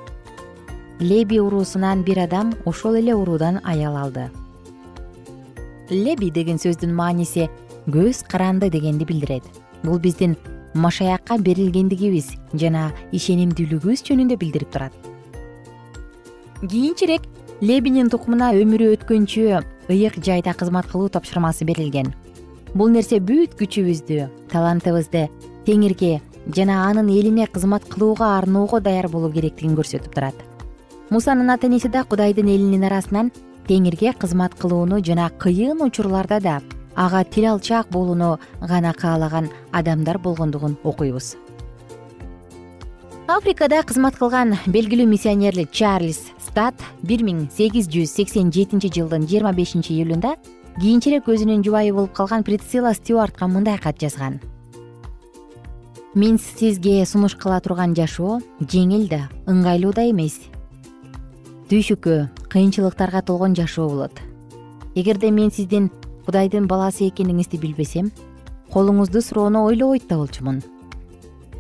Леби 1.00 1.40
уруусунан 1.40 2.04
бир 2.04 2.22
адам 2.24 2.54
ошол 2.64 2.96
эле 2.96 3.14
уруудан 3.14 3.60
аял 3.64 3.96
алды 3.96 4.30
леби 5.90 6.30
деген 6.30 6.58
сөздүн 6.58 6.94
мааниси 6.94 7.48
көз 7.90 8.22
каранды 8.28 8.70
дегенди 8.70 9.04
билдирет. 9.04 9.44
Бул 9.82 9.98
биздин 9.98 10.36
машаякка 10.74 11.38
берилгендигибиз 11.38 12.32
жана 12.54 12.90
ишенимдүүлүгүбүз 13.12 14.04
жөнүндө 14.06 14.38
билдирип 14.38 14.70
турат. 14.70 14.92
Кийинчерээк 16.60 17.26
лебинин 17.60 18.10
тукумуна 18.12 18.52
өмүрү 18.56 18.94
өткөнчө 18.96 19.62
ыйык 19.90 20.20
жайда 20.24 20.54
кызмат 20.54 20.86
кылуу 20.90 21.08
тапшырмасы 21.08 21.64
берилген. 21.64 22.12
Бул 22.74 22.90
нерсе 22.94 23.18
бүт 23.18 23.56
күчүбүздү 23.58 24.28
талантыбызды 24.52 25.26
теңирге 25.66 26.20
жана 26.54 26.84
анын 26.88 27.10
элине 27.10 27.46
кызмат 27.46 27.84
кылууга 27.88 28.36
арноого 28.38 28.80
даяр 28.80 29.08
болуу 29.08 29.32
керектигин 29.32 29.76
көрсөтүп 29.76 30.14
турат. 30.14 30.34
Мусанын 31.10 31.50
ата 31.50 31.66
энеси 31.66 31.88
да 31.88 32.04
кудайдын 32.04 32.48
элинин 32.48 32.84
арасынан 32.86 33.32
теңирге 33.66 34.14
кызмат 34.14 34.54
кылууну 34.54 35.02
жана 35.04 35.30
кыйын 35.30 35.82
учурларда 35.82 36.40
да 36.40 36.60
ага 37.00 37.24
тил 37.24 37.46
алчаак 37.52 37.88
болууну 37.88 38.38
гана 38.60 38.92
каалаган 38.92 39.48
адамдар 39.72 40.18
болгондугун 40.18 40.76
окуйбуз. 40.84 41.36
Африкада 43.26 43.80
кызмат 43.86 44.18
кылган 44.18 44.56
белгилүү 44.66 45.06
миссионер 45.08 45.54
чарльз 45.72 46.18
стат 46.44 46.74
бир 47.02 47.24
миң 47.24 47.46
сегиз 47.56 47.88
жүз 47.88 48.12
сексен 48.18 48.50
жетинчи 48.52 48.90
жылдын 48.92 49.24
жыйырма 49.30 49.54
бешинчи 49.56 49.94
июлунда 49.94 50.34
кийинчерээк 50.80 51.28
өзүнүн 51.30 51.64
жубайы 51.64 51.94
болуп 51.94 52.12
калган 52.12 52.44
прицила 52.44 52.92
стюартка 52.92 53.48
мындай 53.48 53.78
кат 53.78 53.96
жазган. 54.02 54.40
Мен 56.14 56.38
сизге 56.38 57.06
сунуш 57.06 57.36
кыла 57.36 57.60
турган 57.60 57.94
жашоо 57.94 58.40
жеңил 58.60 59.08
да 59.08 59.28
ыңгайлуу 59.46 59.94
да 59.94 60.04
эмес. 60.10 60.36
Түйшүккө 61.70 62.28
кыйынчылыктарга 62.50 63.22
толгон 63.22 63.54
жашоо 63.54 63.88
болот. 63.88 64.20
Эгерде 64.96 65.30
мен 65.30 65.52
сиздин 65.52 65.88
кудайдын 66.30 66.68
баласы 66.70 67.08
экениңизди 67.08 67.58
билбесем 67.58 68.12
колуңузду 68.70 69.18
суроону 69.18 69.64
ойлобойт 69.66 70.04
да 70.06 70.14
болчумун. 70.20 70.60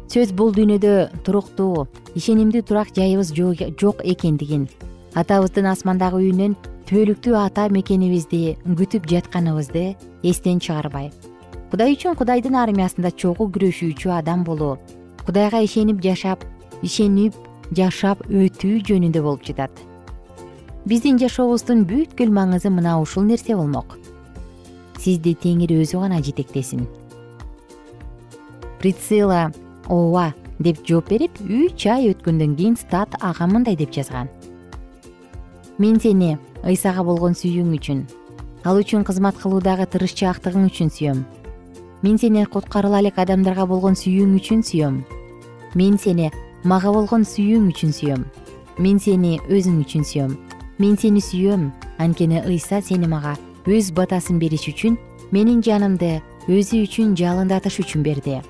Сөз 0.06 0.30
бул 0.30 0.52
дүйнөдө 0.54 0.92
туруктуу 1.26 1.88
ишенимдүү 2.14 2.62
турак 2.68 2.92
жайыбыз 2.94 3.32
жок 3.34 4.04
экендигин 4.12 4.68
атабыздын 5.18 5.66
асмандагы 5.72 6.20
үйүнөн 6.22 6.54
түбөлүктүү 6.86 7.34
ата 7.40 7.66
мекенибизди 7.74 8.60
күтүп 8.62 9.10
жатканыбызды 9.10 9.96
эстен 10.22 10.62
чыгарбай. 10.62 11.10
Кудай 11.72 11.96
үчүн 11.96 12.14
кудайдын 12.14 12.54
армиясында 12.62 13.10
чогуу 13.10 13.50
күрөшүүчү 13.50 14.14
адам 14.20 14.44
болуу 14.46 14.76
кудайга 15.26 15.64
ишенип 15.66 15.98
жашап 16.04 16.46
ишенип 16.86 17.34
жашап 17.74 18.22
өтүү 18.30 18.84
жөнүндө 18.86 19.24
болуп 19.26 19.42
жатат. 19.50 19.74
Биздин 20.86 21.18
жашообуздун 21.18 21.82
бүткүл 21.90 22.30
маңызы 22.30 22.70
мына 22.70 23.00
ушул 23.02 23.26
нерсе 23.26 23.58
болмок 23.58 23.99
сизди 25.00 25.34
теңир 25.34 25.72
өзү 25.80 26.00
гана 26.02 26.20
жетектесин. 26.22 26.86
Прицила 28.80 29.50
ооба 29.88 30.30
деп 30.60 30.84
жооп 30.86 31.10
берип 31.10 31.40
үч 31.40 31.88
ай 31.88 32.12
өткөндөн 32.12 32.56
кийин 32.56 32.76
стат 32.76 33.16
ага 33.20 33.48
мындай 33.48 33.76
деп 33.76 33.92
жазган. 33.96 34.28
Мен 35.78 36.00
сени 36.00 36.36
ыйсага 36.64 37.04
болгон 37.04 37.32
сүйүүң 37.32 37.76
үчүн 37.78 38.02
ал 38.64 38.76
үчүн 38.80 39.04
кызмат 39.08 39.38
кылуудагы 39.40 39.86
тырышчаактыгың 39.88 40.68
үчүн 40.68 40.92
сүйөм. 40.92 41.24
Мен 42.02 42.18
сени 42.20 42.44
куткарыла 42.44 43.00
элек 43.00 43.18
адамдарга 43.20 43.66
болгон 43.66 43.96
сүйүүң 43.96 44.36
үчүн 44.40 44.64
сүйөм. 44.64 45.02
Мен 45.74 45.98
сени 45.98 46.30
мага 46.64 46.92
болгон 46.92 47.24
сүйүүң 47.24 47.70
үчүн 47.72 47.92
сүйөм. 47.96 48.24
Мен 48.78 48.98
сени 49.00 49.38
өзүң 49.48 49.80
үчүн 49.84 50.04
сүйөм. 50.04 50.36
Мен 50.78 50.96
сени 50.96 51.20
сүйөм. 51.24 51.70
Анткени 52.00 52.40
ыйса 52.48 52.80
сени 52.80 53.08
мага 53.08 53.36
өз 53.66 53.90
батасын 53.92 54.38
бериш 54.40 54.68
үчүн 54.70 54.96
менин 55.34 55.60
жанымды 55.60 56.20
өзү 56.48 56.84
үчүн 56.86 57.12
жалындатыш 57.18 57.80
үчүн 57.82 58.02
берди. 58.02 58.40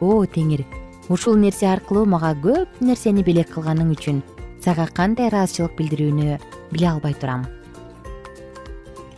О 0.00 0.24
теңир 0.24 0.64
ушул 1.12 1.36
нерсе 1.36 1.68
аркылуу 1.68 2.06
мага 2.08 2.32
көп 2.40 2.80
нерсени 2.80 3.24
белек 3.26 3.52
кылганың 3.52 3.92
үчүн 3.96 4.22
сага 4.64 4.88
кандай 4.88 5.28
ыраазычылык 5.28 5.76
билдирүүнү 5.76 6.38
биле 6.72 6.88
албай 6.88 7.14
турам. 7.14 7.46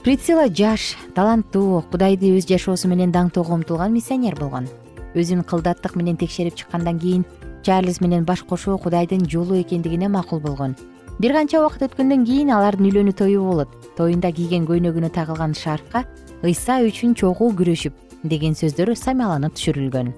Прицила 0.02 0.48
жаш 0.48 0.96
таланттуу 1.14 1.82
кудайды 1.92 2.34
өз 2.36 2.48
жашоосу 2.48 2.88
менен 2.90 3.14
даңтоого 3.14 3.54
умтулган 3.54 3.94
миссионер 3.94 4.36
болгон. 4.38 4.68
Өзүн 5.14 5.44
кылдаттык 5.46 5.96
менен 5.96 6.16
текшерип 6.16 6.54
чыккандан 6.58 6.98
кийин 6.98 7.24
чарльз 7.62 8.00
менен 8.00 8.24
баш 8.24 8.42
кошуу 8.42 8.78
кудайдын 8.78 9.28
жолу 9.28 9.60
экендигине 9.60 10.08
макул 10.08 10.40
болгон 10.40 10.76
бир 11.18 11.32
канча 11.34 11.58
убакыт 11.58 11.82
өткөндөн 11.88 12.24
кийин 12.26 12.50
алардын 12.54 12.86
үйлөнүү 12.86 13.14
тою 13.18 13.42
болот. 13.42 13.70
Тоюнда 13.98 14.30
кийген 14.30 14.66
көйнөгүнө 14.68 15.10
тагылган 15.10 15.54
шарфка 15.58 16.04
ыйса 16.46 16.78
үчүн 16.86 17.16
чогуу 17.18 17.50
күрөшүп 17.58 18.22
деген 18.22 18.54
сөздөр 18.54 18.94
самыяланып 18.94 19.56
түшүрүлгөн. 19.58 20.12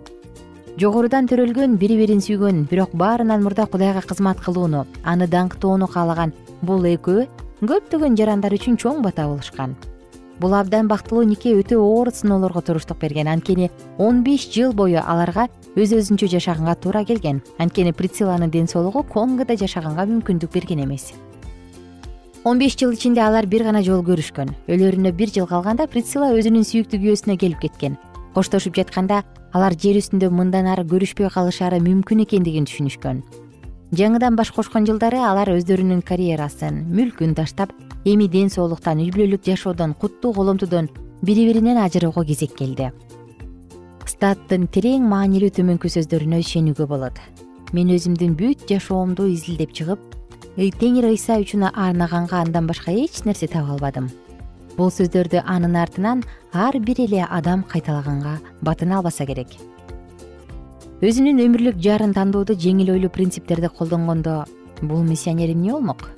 Жогорудан 0.80 1.28
төрөлгөн 1.30 1.78
бири 1.80 1.96
бирин 1.96 2.20
сүйгөн 2.20 2.66
бирок 2.68 2.92
баарынан 2.92 3.42
мурда 3.42 3.64
кудайга 3.66 4.02
кызмат 4.04 4.44
кылууну 4.44 4.84
аны 5.02 5.26
даңктоону 5.28 5.88
каалаган 5.88 6.34
бул 6.60 6.84
экөө 6.84 7.24
көптөгөн 7.64 8.20
жарандар 8.20 8.52
үчүн 8.56 8.76
чоң 8.76 9.00
бата 9.00 9.24
болушкан. 9.28 9.76
Бул 10.40 10.54
абдан 10.56 10.88
бактылуу 10.88 11.24
нике 11.28 11.52
өтө 11.56 11.76
оор 11.80 12.08
сыноолорго 12.12 12.60
туруштук 12.60 13.00
берген. 13.00 13.28
Анткени 13.28 13.70
он 13.98 14.22
беш 14.24 14.48
жыл 14.52 14.72
бою 14.72 15.00
аларга 15.04 15.48
өз 15.76 15.92
өзүнчө 15.94 16.26
жашаганга 16.32 16.74
туура 16.74 17.04
келген. 17.04 17.42
Анткени 17.58 17.92
прициланын 17.92 18.50
ден 18.50 18.66
соолугу 18.66 19.02
конгода 19.02 19.56
жашаганга 19.56 20.06
мүмкүндүк 20.08 20.52
берген 20.52 20.84
эмес. 20.84 21.12
Он 22.44 22.58
беш 22.58 22.76
жыл 22.76 22.94
ичинде 22.94 23.20
алар 23.20 23.46
бир 23.46 23.62
гана 23.62 23.82
жолу 23.82 24.02
көрүшкөн. 24.02 24.54
Өлөрүнө 24.66 25.12
бир 25.12 25.30
жыл 25.30 25.46
калганда 25.46 25.86
прицила 25.86 26.32
өзүнүн 26.32 26.64
сүйүктүү 26.64 27.02
күйөөсүнө 27.02 27.36
келип 27.36 27.60
кеткен. 27.60 27.98
Коштошуп 28.34 28.74
жатканда 28.80 29.22
алар 29.52 29.76
жер 29.76 29.98
үстүндө 30.00 30.30
мындан 30.32 30.66
ары 30.70 30.86
көрүшпөй 30.88 31.30
калышары 31.34 31.82
мүмкүн 31.84 32.24
экендигин 32.24 32.66
түшүнүшкөн. 32.70 33.22
Жаңыдан 33.92 34.38
баш 34.38 34.52
кошкон 34.54 34.86
жылдары 34.86 35.18
алар 35.18 35.50
өздөрүнүн 35.56 36.02
карьерасын 36.06 36.84
мүлкүн 36.94 37.34
таштап 37.34 37.74
эми 38.06 38.28
ден 38.30 38.48
соолуктан 38.48 39.02
үй 39.02 39.10
бүлөлүк 39.10 39.42
жашоодон 39.44 39.94
куттуу 39.98 40.32
коломтудон 40.32 40.88
бири 41.22 41.48
биринен 41.50 41.82
ажыроого 41.82 42.24
кезек 42.24 42.54
келди 42.56 42.92
статтын 44.10 44.66
терең 44.74 45.04
маанилүү 45.10 45.52
төмөнкү 45.58 45.90
сөздөрүнө 45.96 46.40
ишенүүгө 46.44 46.86
болот. 46.90 47.20
Мен 47.76 47.92
өзүмдүн 47.94 48.34
бүт 48.38 48.66
жашоомду 48.70 49.28
изилдеп 49.30 49.76
чыгып 49.76 50.00
теңир 50.80 51.06
ыйса 51.08 51.38
үчүн 51.40 51.70
арнаганга 51.70 52.42
андан 52.42 52.66
башка 52.66 52.92
эч 52.92 53.22
нерсе 53.24 53.46
таба 53.48 53.76
албадым 53.76 54.10
бул 54.80 54.90
сөздөрдү 54.94 55.42
анын 55.44 55.76
артынан 55.76 56.22
ар 56.52 56.78
бир 56.80 57.00
эле 57.04 57.24
адам 57.28 57.62
кайталаганга 57.68 58.38
батына 58.62 58.98
албаса 58.98 59.26
керек. 59.28 59.52
Өзүнүн 61.04 61.40
өмүрлүк 61.44 61.76
жарын 61.84 62.14
тандоодо 62.16 62.56
жеңил 62.64 62.94
ойлуу 62.94 63.10
принциптерди 63.12 63.68
колдонгондо 63.68 64.44
бул 64.82 65.04
миссионер 65.04 65.52
эмне 65.52 65.72
болмок? 65.72 66.08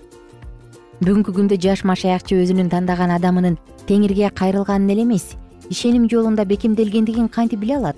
Бүгүнкү 1.02 1.34
күндө 1.38 1.58
жаш 1.58 1.82
машаякчы 1.90 2.38
өзүнүн 2.42 2.70
тандаган 2.70 3.14
адамынын 3.18 3.58
теңирге 3.88 4.30
кайрылганын 4.30 4.94
эле 4.94 5.06
эмес 5.06 5.32
ишеним 5.72 6.08
жолунда 6.10 6.44
бекемделгендигин 6.44 7.28
кантип 7.32 7.60
биле 7.64 7.78
алат? 7.78 7.96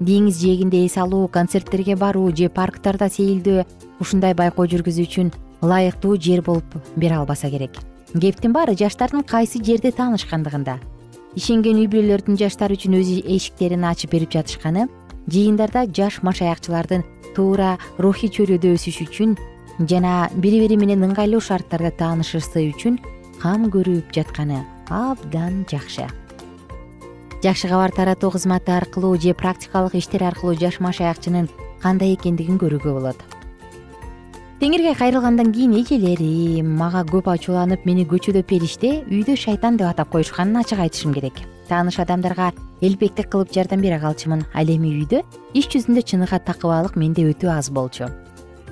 Деңиз 0.00 0.40
жээгинде 0.42 0.84
эс 0.86 0.96
алуу 0.98 1.28
концерттерге 1.28 1.94
баруу 1.96 2.32
же 2.34 2.48
парктарда 2.48 3.06
сейилдөө 3.14 3.64
ушундай 4.02 4.34
байкоо 4.34 4.66
жүргүзүү 4.66 5.06
үчүн 5.06 5.30
ылайыктуу 5.62 6.16
жер 6.18 6.42
болуп 6.42 6.76
бере 6.96 7.14
албаса 7.14 7.50
керек. 7.50 7.78
Кептин 8.12 8.52
баары 8.52 8.74
жаштардын 8.74 9.22
кайсы 9.22 9.62
жерде 9.62 9.92
таанышкандыгында. 9.94 10.78
Ишенген 11.38 11.78
үй 11.78 11.86
бүлөлөрдүн 11.92 12.38
жаштар 12.42 12.74
үчүн 12.74 12.98
өз 12.98 13.10
эшиктерин 13.22 13.86
ачып 13.86 14.16
берип 14.16 14.34
жатышканы 14.34 14.88
жыйындарда 15.30 15.86
жаш 15.94 16.22
машаякчылардын 16.26 17.04
туура 17.36 17.76
рухий 17.98 18.32
чөйрөдө 18.34 18.74
өсүшү 18.74 19.06
үчүн 19.10 19.36
жана 19.90 20.30
бири 20.34 20.64
бири 20.64 20.78
менен 20.80 21.06
ыңгайлуу 21.10 21.42
шарттарда 21.50 21.92
таанышысы 22.00 22.64
үчүн 22.72 22.98
кам 23.42 23.68
көрүп 23.70 24.10
жатканы 24.16 24.64
абдан 24.88 25.66
жакшы 25.70 26.08
жакшы 27.42 27.68
кабар 27.68 27.92
таратуу 27.92 28.30
кызматы 28.30 28.72
аркылуу 28.72 29.16
же 29.16 29.34
практикалык 29.34 29.94
иштер 29.94 30.24
аркылуу 30.24 30.56
жаш 30.58 30.80
машаякчынын 30.80 31.48
кандай 31.82 32.14
экендигин 32.14 32.58
көрүүгө 32.58 32.92
болот. 32.92 33.20
Теңирге 34.58 34.96
кайрылгандан 34.98 35.52
кийин 35.54 35.76
эжелери 35.78 36.62
мага 36.62 37.04
көп 37.06 37.28
ачууланып 37.30 37.84
мени 37.86 38.02
көчөдөп 38.10 38.48
бериште 38.50 38.90
үйдө 39.06 39.36
шайтан 39.38 39.76
деп 39.78 39.86
атап 39.86 40.10
коюшканын 40.10 40.64
ачык 40.64 40.82
айтышым 40.82 41.14
керек. 41.14 41.38
Тааныш 41.68 42.00
адамдарга 42.02 42.50
элпектик 42.80 43.30
кылып 43.30 43.54
жардам 43.54 43.80
бере 43.80 44.00
калчумун. 44.02 44.42
Ал 44.54 44.66
эми 44.66 44.90
үйдө 44.98 45.22
иш 45.54 45.70
жүзүндө 45.70 46.02
чыныгы 46.02 46.42
такыбалык 46.42 46.96
менде 46.96 47.22
өтө 47.30 47.54
аз 47.54 47.70
болчу. 47.70 48.10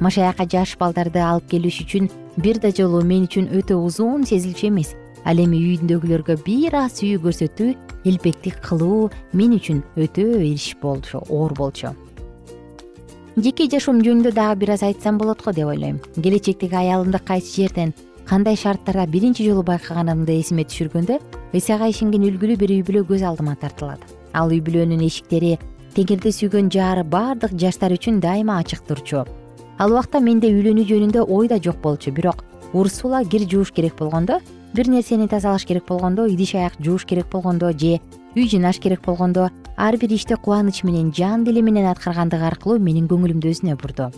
Машаякка 0.00 0.42
жаш 0.50 0.74
балдарды 0.76 1.22
алып 1.22 1.46
келиш 1.54 1.84
үчүн 1.86 2.10
бир 2.36 2.58
да 2.58 2.74
жолу 2.74 3.04
мен 3.06 3.30
үчүн 3.30 3.46
өтө 3.54 3.78
узун 3.78 4.26
сезилчү 4.26 4.66
эмес 4.74 4.96
ал 5.26 5.42
эми 5.42 5.58
үйдөгүлөргө 5.74 6.38
бир 6.46 6.76
аз 6.78 7.00
сүйүү 7.00 7.20
көрсөтүү 7.24 7.70
элпектик 8.06 8.60
кылуу 8.62 9.10
мен 9.34 9.56
үчүн 9.58 9.82
өтө 9.98 10.26
иш 10.46 10.74
болчу 10.82 11.22
оор 11.26 11.54
болчу. 11.58 11.90
Жеке 13.36 13.66
жашоом 13.68 13.98
жөнүндө 14.06 14.32
дагы 14.32 14.60
бир 14.62 14.76
аз 14.76 14.84
айтсам 14.86 15.18
болот 15.18 15.42
го 15.44 15.52
деп 15.52 15.68
ойлойм. 15.68 15.98
Келечектеги 16.14 16.78
аялымды 16.78 17.18
кайсы 17.18 17.62
жерден 17.62 17.92
кандай 18.26 18.56
шарттарда 18.56 19.06
биринчи 19.06 19.44
жолу 19.44 19.62
байкаганымды 19.66 20.38
эсиме 20.40 20.64
түшүргөндө 20.64 21.18
ыйсага 21.52 21.90
ишенген 21.90 22.24
үлгүлүү 22.30 22.56
бир 22.62 22.72
үй 22.78 22.82
бүлө 22.86 23.04
көз 23.10 23.26
алдыма 23.26 23.58
тартылат 23.60 24.02
ал 24.32 24.50
үй 24.50 24.62
бүлөнүн 24.64 25.04
эшиктери 25.06 25.58
теңирди 25.94 26.32
сүйгөн 26.34 26.70
жаары 26.72 27.04
баардык 27.04 27.54
жаштар 27.60 27.94
үчүн 27.94 28.18
дайыма 28.20 28.58
ачык 28.60 28.82
турчу. 28.88 29.24
Ал 29.78 29.92
убакта 29.92 30.20
менде 30.20 30.48
үйлөнүү 30.48 30.88
жөнүндө 30.88 31.26
ой 31.28 31.48
да 31.48 31.60
жок 31.62 31.82
болчу 31.84 32.10
бирок 32.10 32.44
урсула 32.72 33.22
кир 33.24 33.46
жууш 33.48 33.70
керек 33.72 33.96
болгондо 33.98 34.40
бир 34.74 34.88
нерсени 34.88 35.28
тазалаш 35.28 35.64
керек 35.64 35.86
болгондо 35.86 36.26
идиш 36.26 36.54
аяк 36.54 36.74
жууш 36.80 37.04
керек 37.04 37.28
болгондо 37.30 37.72
же 37.72 38.00
үй 38.36 38.48
жыйнаш 38.48 38.78
керек 38.80 39.00
болгондо 39.04 39.50
ар 39.76 39.96
бир 39.96 40.12
ишти 40.12 40.34
кубаныч 40.34 40.82
менен 40.84 41.12
жан 41.12 41.44
деле 41.44 41.62
менен 41.62 41.86
аткаргандыгы 41.86 42.44
аркылуу 42.44 42.78
менин 42.78 43.08
көңүлүмдү 43.08 43.52
өзүнө 43.52 43.76
бурду. 43.80 44.10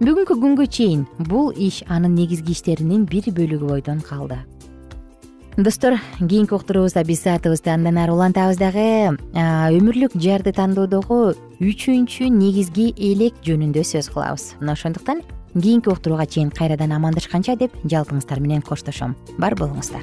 Бүгүнкү 0.00 0.34
күнгө 0.42 0.66
чейин 0.66 1.06
бул 1.18 1.52
иш 1.56 1.82
анын 1.88 2.14
негизги 2.14 2.52
иштеринин 2.52 3.06
бир 3.06 3.30
бөлүгү 3.30 3.68
бойдон 3.68 4.00
калды. 4.00 4.38
Достор 5.56 6.00
кийинки 6.18 6.54
уктуруубузда 6.54 7.04
биз 7.06 7.20
саатыбызды 7.22 7.70
андан 7.70 7.98
ары 8.02 8.10
улантабыз 8.10 8.58
дагы 8.58 9.14
өмүрлүк 9.34 10.16
жарды 10.18 10.50
тандоодогу 10.50 11.36
үчүнчү 11.62 12.26
негизги 12.26 12.88
элек 12.98 13.38
жөнүндө 13.46 13.84
сөз 13.86 14.10
кылабыз. 14.10 14.56
Мына 14.58 14.74
ошондуктан 14.74 15.22
кийинки 15.62 15.88
уктурууга 15.88 16.26
чейин 16.26 16.50
кайрадан 16.50 16.92
амандашканча 16.92 17.56
деп 17.56 17.74
жалпыңыздар 17.84 18.40
менен 18.40 18.62
коштошом. 18.62 19.14
Бар 19.38 19.54
болуңуздар. 19.54 20.02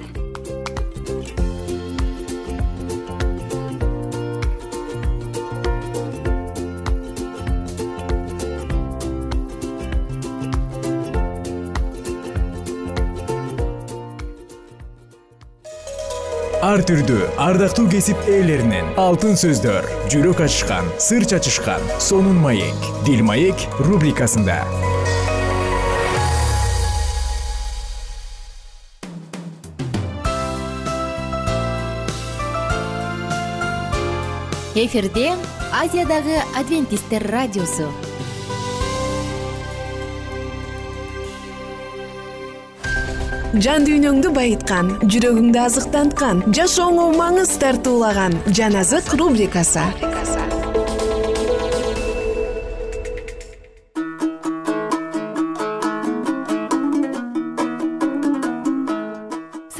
Ар 16.61 16.83
түрдүү 16.85 17.25
ардактуу 17.41 17.87
кесип 17.89 18.19
ээлеринен 18.29 18.93
алтын 19.01 19.33
сөздөр 19.41 19.87
жүрөк 20.13 20.43
ачышкан 20.45 20.87
сыр 21.01 21.25
чачышкан 21.25 21.81
сонун 21.99 22.37
маек 22.45 22.87
дил 23.03 23.25
маек 23.25 23.65
рубрикасында 23.81 24.61
эфирде 34.75 35.33
азиядагы 35.75 36.37
адвентисттер 36.55 37.25
радиосу. 37.27 37.89
Жан 43.51 43.83
дүйнөңдү 43.83 44.31
байыткан 44.31 44.93
жүрөгүңдү 45.11 45.59
азыктанткан 45.59 46.45
жашооңо 46.55 47.09
маңыз 47.19 47.51
тартуулаган 47.59 48.37
жан 48.55 48.79
азык 48.79 49.11
рубрикасы 49.19 49.83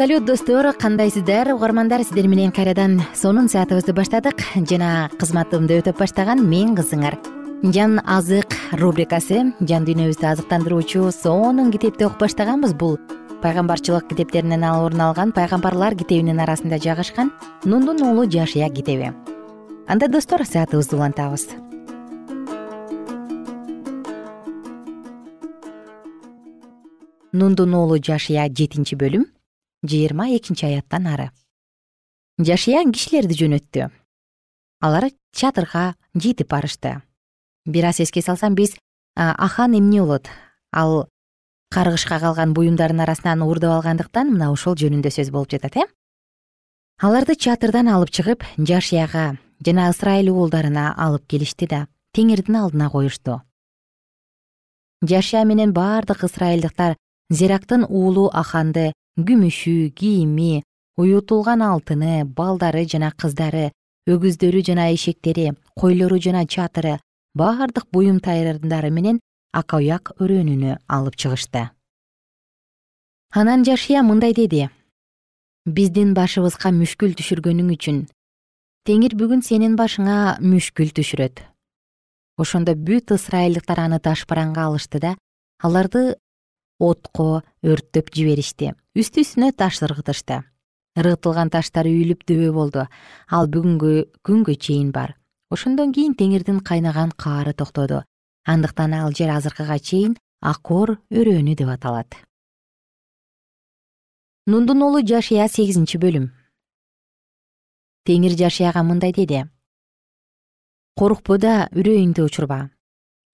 салют 0.02 0.26
достор 0.26 0.74
кандайсыздар? 0.74 1.54
Угармандар 1.54 2.02
сиздер 2.02 2.28
менен 2.28 2.52
кайрадан 2.52 3.04
сонун 3.14 3.48
саатыбызды 3.48 3.94
баштадык. 3.94 4.42
Жана 4.68 5.12
кызматымды 5.20 5.76
өтөп 5.78 6.00
баштаган 6.00 6.40
мен 6.42 6.72
кызыңар. 6.74 7.20
Жан 7.62 8.00
азык 8.02 8.56
рубрикасы 8.82 9.52
жан 9.62 9.84
дүйнөбүздү 9.86 10.26
азыктандыруучу 10.26 11.12
сонун 11.14 11.70
китепти 11.70 12.08
окуп 12.08 12.24
баштаганбыз. 12.24 12.74
Бул 12.74 12.98
пайгамбарчылык 13.44 14.08
китептеринен 14.10 14.64
орун 14.64 15.04
алган 15.06 15.34
пайгамбарлар 15.38 15.94
китебинин 15.94 16.40
арасында 16.42 16.80
жайгашкан 16.82 17.30
нундун 17.64 18.02
уулу 18.02 18.26
жашия 18.26 18.72
китеби. 18.74 19.12
Анда 19.88 20.08
достор 20.08 20.42
саатыбызды 20.48 20.96
улантабыз. 20.96 21.46
Нундун 27.34 27.76
уулу 27.76 28.02
жашия 28.02 28.48
жетинчи 28.50 28.96
бөлүм 28.98 29.28
жыйырма 29.84 30.30
экинчи 30.36 30.66
аяттан 30.66 31.08
ары. 31.08 31.32
Жашия 32.38 32.84
кишилерди 32.92 33.38
жөнөттү. 33.38 33.90
Алар 34.82 35.12
чатырга 35.34 35.96
жетип 36.16 36.50
барышты. 36.50 37.02
Бир 37.66 37.86
аз 37.86 38.00
эске 38.00 38.22
салсам 38.22 38.56
биз 38.56 38.76
ахан 39.16 39.78
эмне 39.78 40.02
болот? 40.02 40.28
Ал 40.72 41.08
каргышка 41.70 42.20
калган 42.20 42.54
буюмдардын 42.54 43.02
арасынан 43.02 43.42
уурдап 43.42 43.78
алгандыктан 43.78 44.32
мына 44.34 44.52
ошол 44.52 44.76
жөнүндө 44.76 45.12
сөз 45.12 45.30
болуп 45.32 45.52
жатат 45.52 45.78
э? 45.78 45.86
Аларды 47.02 47.36
чатырдан 47.36 47.88
алып 47.88 48.10
чыгып 48.10 48.44
жашияга 48.58 49.38
жана 49.66 49.90
ысрайыл 49.90 50.34
уулдарына 50.34 50.94
алып 50.98 51.28
келишти 51.28 51.68
да 51.68 51.88
теңирдин 52.14 52.58
алдына 52.60 52.90
коюшту. 52.90 53.42
Жашия 55.02 55.46
менен 55.46 55.74
бардык 55.74 56.24
ысрайылдыктар 56.24 56.98
зирактын 57.30 57.86
уулу 57.86 58.30
аханды 58.34 58.92
күмүшү 59.28 59.92
кийими 59.98 60.64
уютулган 60.98 61.62
алтыны 61.66 62.26
балдары 62.26 62.86
жана 62.86 63.12
кыздары 63.12 63.72
өгүздөрү 64.10 64.64
жана 64.68 64.90
эшектери 64.94 65.52
койлору 65.80 66.20
жана 66.20 66.46
чатыры 66.46 67.00
бардык 67.36 67.88
буюм 67.94 68.20
тайрындары 68.20 68.92
менен 68.92 69.20
ак 69.54 69.74
аяк 69.76 70.14
өрөөнүнү 70.20 70.78
алып 70.88 71.16
чыгышты. 71.16 71.70
Анан 73.32 73.64
жашия 73.64 74.04
мындай 74.04 74.34
деди. 74.34 74.70
Биздин 75.66 76.14
башыбызга 76.16 76.72
мүшкүл 76.76 77.14
түшүргөнүң 77.20 77.70
үчүн. 77.76 78.02
Теңир 78.88 79.16
бүгүн 79.16 79.44
сенин 79.46 79.78
башыңа 79.80 80.40
мүшкүл 80.42 80.92
түшүрөт. 80.98 81.44
Ошондо 82.42 82.74
бүт 82.76 83.14
ысрайылдыктар 83.14 83.84
аны 83.86 84.00
ташбаранга 84.00 84.66
алышты 84.66 85.00
да 85.00 85.16
аларды 85.62 86.18
отко 86.82 87.44
өрттөп 87.62 88.10
жиберишти. 88.16 88.74
Үстү 88.98 89.22
үстүнө 89.22 89.52
таш 89.54 89.80
ыргытышты. 89.86 90.42
Ыргытылган 90.98 91.52
таштар 91.54 91.88
үйүлүп 91.88 92.26
дөбө 92.28 92.50
болду. 92.56 92.88
Ал 93.30 93.48
бүгүнкү 93.48 93.92
күнгө 94.26 94.58
чейин 94.58 94.90
бар. 94.92 95.16
Ошондон 95.54 95.94
кийин 95.94 96.18
теңирдин 96.18 96.60
кайнаган 96.66 97.14
каары 97.16 97.54
токтоду. 97.54 98.02
Андыктан 98.44 98.94
ал 98.98 99.14
жер 99.14 99.32
азыркыга 99.36 99.78
чейин 99.80 100.18
акор 100.42 100.98
өрөөнү 101.14 101.56
деп 101.56 101.70
аталат. 101.70 102.18
Нундун 104.48 104.82
уулу 104.82 105.06
жашия 105.06 105.48
сегизинчи 105.48 106.02
бөлүм. 106.02 106.32
Теңир 108.10 108.34
жашияга 108.36 108.82
мындай 108.84 109.14
деди. 109.14 109.46
Коркпо 110.98 111.38
да 111.38 111.70
үрөйүңдү 111.72 112.26
учурба. 112.26 112.72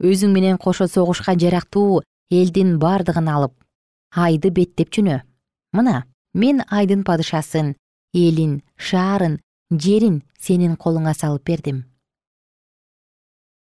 Өзүң 0.04 0.36
менен 0.36 0.60
кошо 0.62 0.86
согушка 0.88 1.34
жарактуу 1.40 2.04
элдин 2.32 2.78
бардыгын 2.80 3.28
алып 3.32 3.54
айды 4.12 4.52
беттеп 4.52 4.92
жөнө 4.92 5.22
мына 5.78 6.04
мен 6.34 6.64
айдын 6.68 7.04
падышасын 7.08 7.76
элин 8.14 8.62
шаарын 8.78 9.38
жерин 9.72 10.22
сенин 10.40 10.76
колуңа 10.76 11.14
салып 11.14 11.44
бердим. 11.48 11.86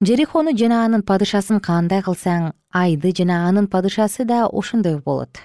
Жерихону 0.02 0.52
жана 0.56 0.84
анын 0.84 1.02
падышасын 1.02 1.60
кандай 1.60 2.02
кылсаң 2.02 2.52
айды 2.70 3.12
жана 3.16 3.46
анын 3.48 3.66
падышасы 3.66 4.24
да 4.24 4.46
ошондой 4.46 4.98
болот. 4.98 5.38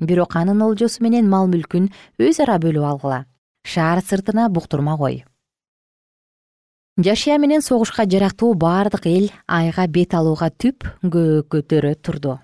Бирок 0.00 0.36
анын 0.36 0.62
олжосу 0.62 1.02
менен 1.02 1.28
мал 1.28 1.48
мүлкүн 1.48 1.90
өз 2.20 2.40
ара 2.44 2.58
бөлүп 2.62 2.84
алгыла. 2.84 3.24
Шаар 3.64 4.04
сыртына 4.04 4.48
буктурма 4.48 4.96
кой. 4.96 5.24
Жашия 6.96 7.38
менен 7.38 7.62
согушка 7.62 8.06
жарактуу 8.06 8.54
бардык 8.54 9.06
эл 9.06 9.30
айга 9.46 9.86
бет 9.86 10.14
алууга 10.14 10.50
түп 10.50 10.86
көкөтөрө 11.02 11.94
турду 11.96 12.38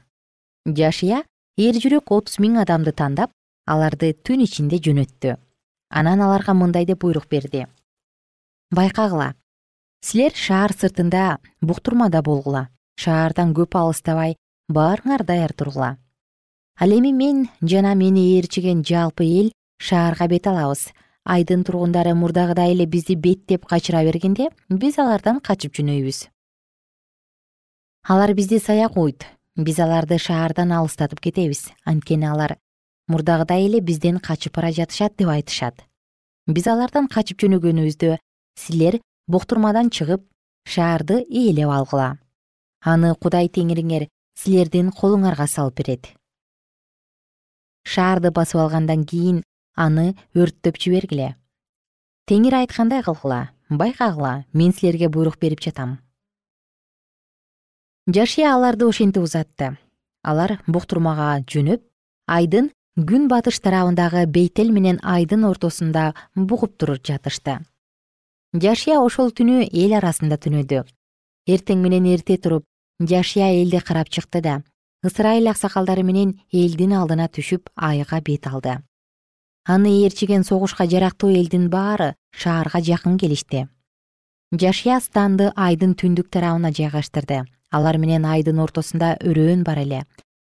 жашия 0.67 1.25
эр 1.59 1.77
жүрөк 1.83 2.13
отуз 2.15 2.39
миң 2.39 2.61
адамды 2.63 2.93
тандап 2.95 3.33
аларды 3.67 4.13
түн 4.15 4.45
ичинде 4.47 4.79
жөнөттү. 4.79 5.37
Анан 5.91 6.23
аларга 6.23 6.55
мындай 6.55 6.87
деп 6.87 7.03
буйрук 7.03 7.29
берди. 7.29 7.67
Байкагыла. 8.71 9.35
Силер 10.03 10.33
шаар 10.35 10.73
сыртында 10.73 11.39
буктурмада 11.61 12.23
болгула. 12.23 12.69
Шаардан 12.97 13.53
көп 13.55 13.77
алыстабай 13.77 14.37
баарыңар 14.71 15.25
даяр 15.27 15.53
тургула. 15.53 15.97
Ал 16.79 16.91
эми 16.91 17.13
мен 17.13 17.49
жана 17.61 17.95
мени 17.95 18.39
ээрчиген 18.39 18.85
жалпы 18.85 19.25
эл 19.25 19.53
шаарга 19.79 20.29
бет 20.29 20.47
алабыз. 20.47 20.93
Айдын 21.25 21.63
тургундары 21.65 22.15
мурдагыдай 22.15 22.73
эле 22.73 22.87
бизди 22.87 23.15
беттеп 23.15 23.67
качыра 23.67 24.03
бергенде 24.03 24.49
биз 24.69 24.99
алардан 24.99 25.41
качып 25.41 25.75
жөнөйбүз. 25.75 26.29
Алар 28.09 28.35
бизди 28.35 28.59
сая 28.59 28.89
кууйт 28.89 29.27
биз 29.57 29.79
аларды 29.81 30.19
шаардан 30.19 30.73
алыстатып 30.73 31.21
кетебиз. 31.21 31.69
Анткени 31.85 32.27
алар 32.27 32.57
мурдагыдай 33.09 33.67
эле 33.67 33.81
бизден 33.81 34.19
качып 34.19 34.57
бара 34.57 34.73
жатышат 34.73 35.17
деп 35.17 35.29
айтышат. 35.29 35.85
Биз 36.47 36.67
алардан 36.67 37.09
качып 37.09 37.43
жөнөгөнүбүздө 37.45 38.17
силер 38.59 39.01
буктурмадан 39.29 39.91
чыгып 39.91 40.25
шаарды 40.65 41.23
ээлеп 41.29 41.69
алгыла. 41.69 42.19
Аны 42.85 43.15
кудай 43.15 43.49
теңириңер 43.49 44.09
силердин 44.39 44.91
колуңарга 44.91 45.47
салып 45.47 45.77
берет. 45.83 46.09
Шаарды 47.85 48.31
басып 48.31 48.63
алгандан 48.63 49.05
кийин 49.05 49.43
аны 49.77 50.15
өрттөп 50.35 50.79
жибергиле. 50.79 51.35
Теңир 52.27 52.63
айткандай 52.63 53.03
кылгыла. 53.03 53.51
Байкагыла 53.69 54.45
мен 54.53 54.73
силерге 54.73 55.09
буйрук 55.09 55.39
берип 55.41 55.61
жатам 55.61 55.99
жашия 58.07 58.55
аларды 58.55 58.87
ошентип 58.89 59.23
узатты. 59.23 59.77
Алар 60.23 60.59
буктурмага 60.67 61.43
жөнөп 61.47 61.83
айдын 62.27 62.71
күн 62.99 63.29
батыш 63.31 63.61
тарабындагы 63.63 64.27
бейтел 64.27 64.73
менен 64.73 64.99
айдын 65.03 65.45
ортосунда 65.45 66.15
бугуп 66.35 66.77
туруп 66.79 67.07
жатышты. 67.07 67.61
Жашия 68.53 68.99
ошол 69.01 69.31
түнү 69.31 69.69
эл 69.71 69.95
арасында 69.95 70.37
түнөдү. 70.37 70.83
Эртең 71.47 71.83
менен 71.83 72.07
эрте 72.07 72.37
туруп 72.37 72.67
жашия 73.01 73.53
элди 73.63 73.79
карап 73.79 74.09
чыкты 74.09 74.43
да 74.43 74.63
ысрайыл 75.03 75.49
аксакалдары 75.51 76.03
менен 76.03 76.41
элдин 76.53 76.93
алдына 76.99 77.29
түшүп 77.29 77.71
айга 77.77 78.21
бет 78.21 78.47
алды. 78.47 78.79
Аны 79.65 79.95
ээрчиген 80.03 80.43
согушка 80.45 80.87
жарактуу 80.87 81.31
элдин 81.31 81.71
баары 81.71 82.15
шаарга 82.31 82.83
жакын 82.83 83.17
келишти. 83.19 83.69
Жашия 84.53 85.01
станды 85.01 85.53
айдын 85.57 85.95
түндүк 85.95 86.29
тарабына 86.29 86.73
жайгаштырды 86.75 87.45
алар 87.73 87.99
менен 87.99 88.25
айдын 88.29 88.61
ортосунда 88.63 89.17
өрөөн 89.25 89.65
бар 89.65 89.81
эле. 89.83 90.05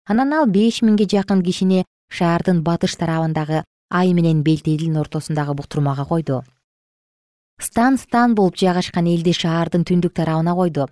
Анан 0.10 0.34
ал 0.34 0.47
беш 0.47 0.82
миңге 0.84 1.06
жакын 1.13 1.43
кишини 1.45 1.86
шаардын 2.10 2.63
батыш 2.65 2.95
тарабындагы 2.99 3.63
ай 3.89 4.13
менен 4.13 4.41
белтелдин 4.43 4.97
ортосундагы 4.97 5.54
буктурмага 5.54 6.06
койду. 6.06 6.41
Стан 7.62 7.97
стан 7.97 8.36
болуп 8.36 8.58
жайгашкан 8.58 9.08
элди 9.08 9.32
шаардын 9.32 9.86
түндүк 9.86 10.13
тарабына 10.19 10.56
койду. 10.58 10.89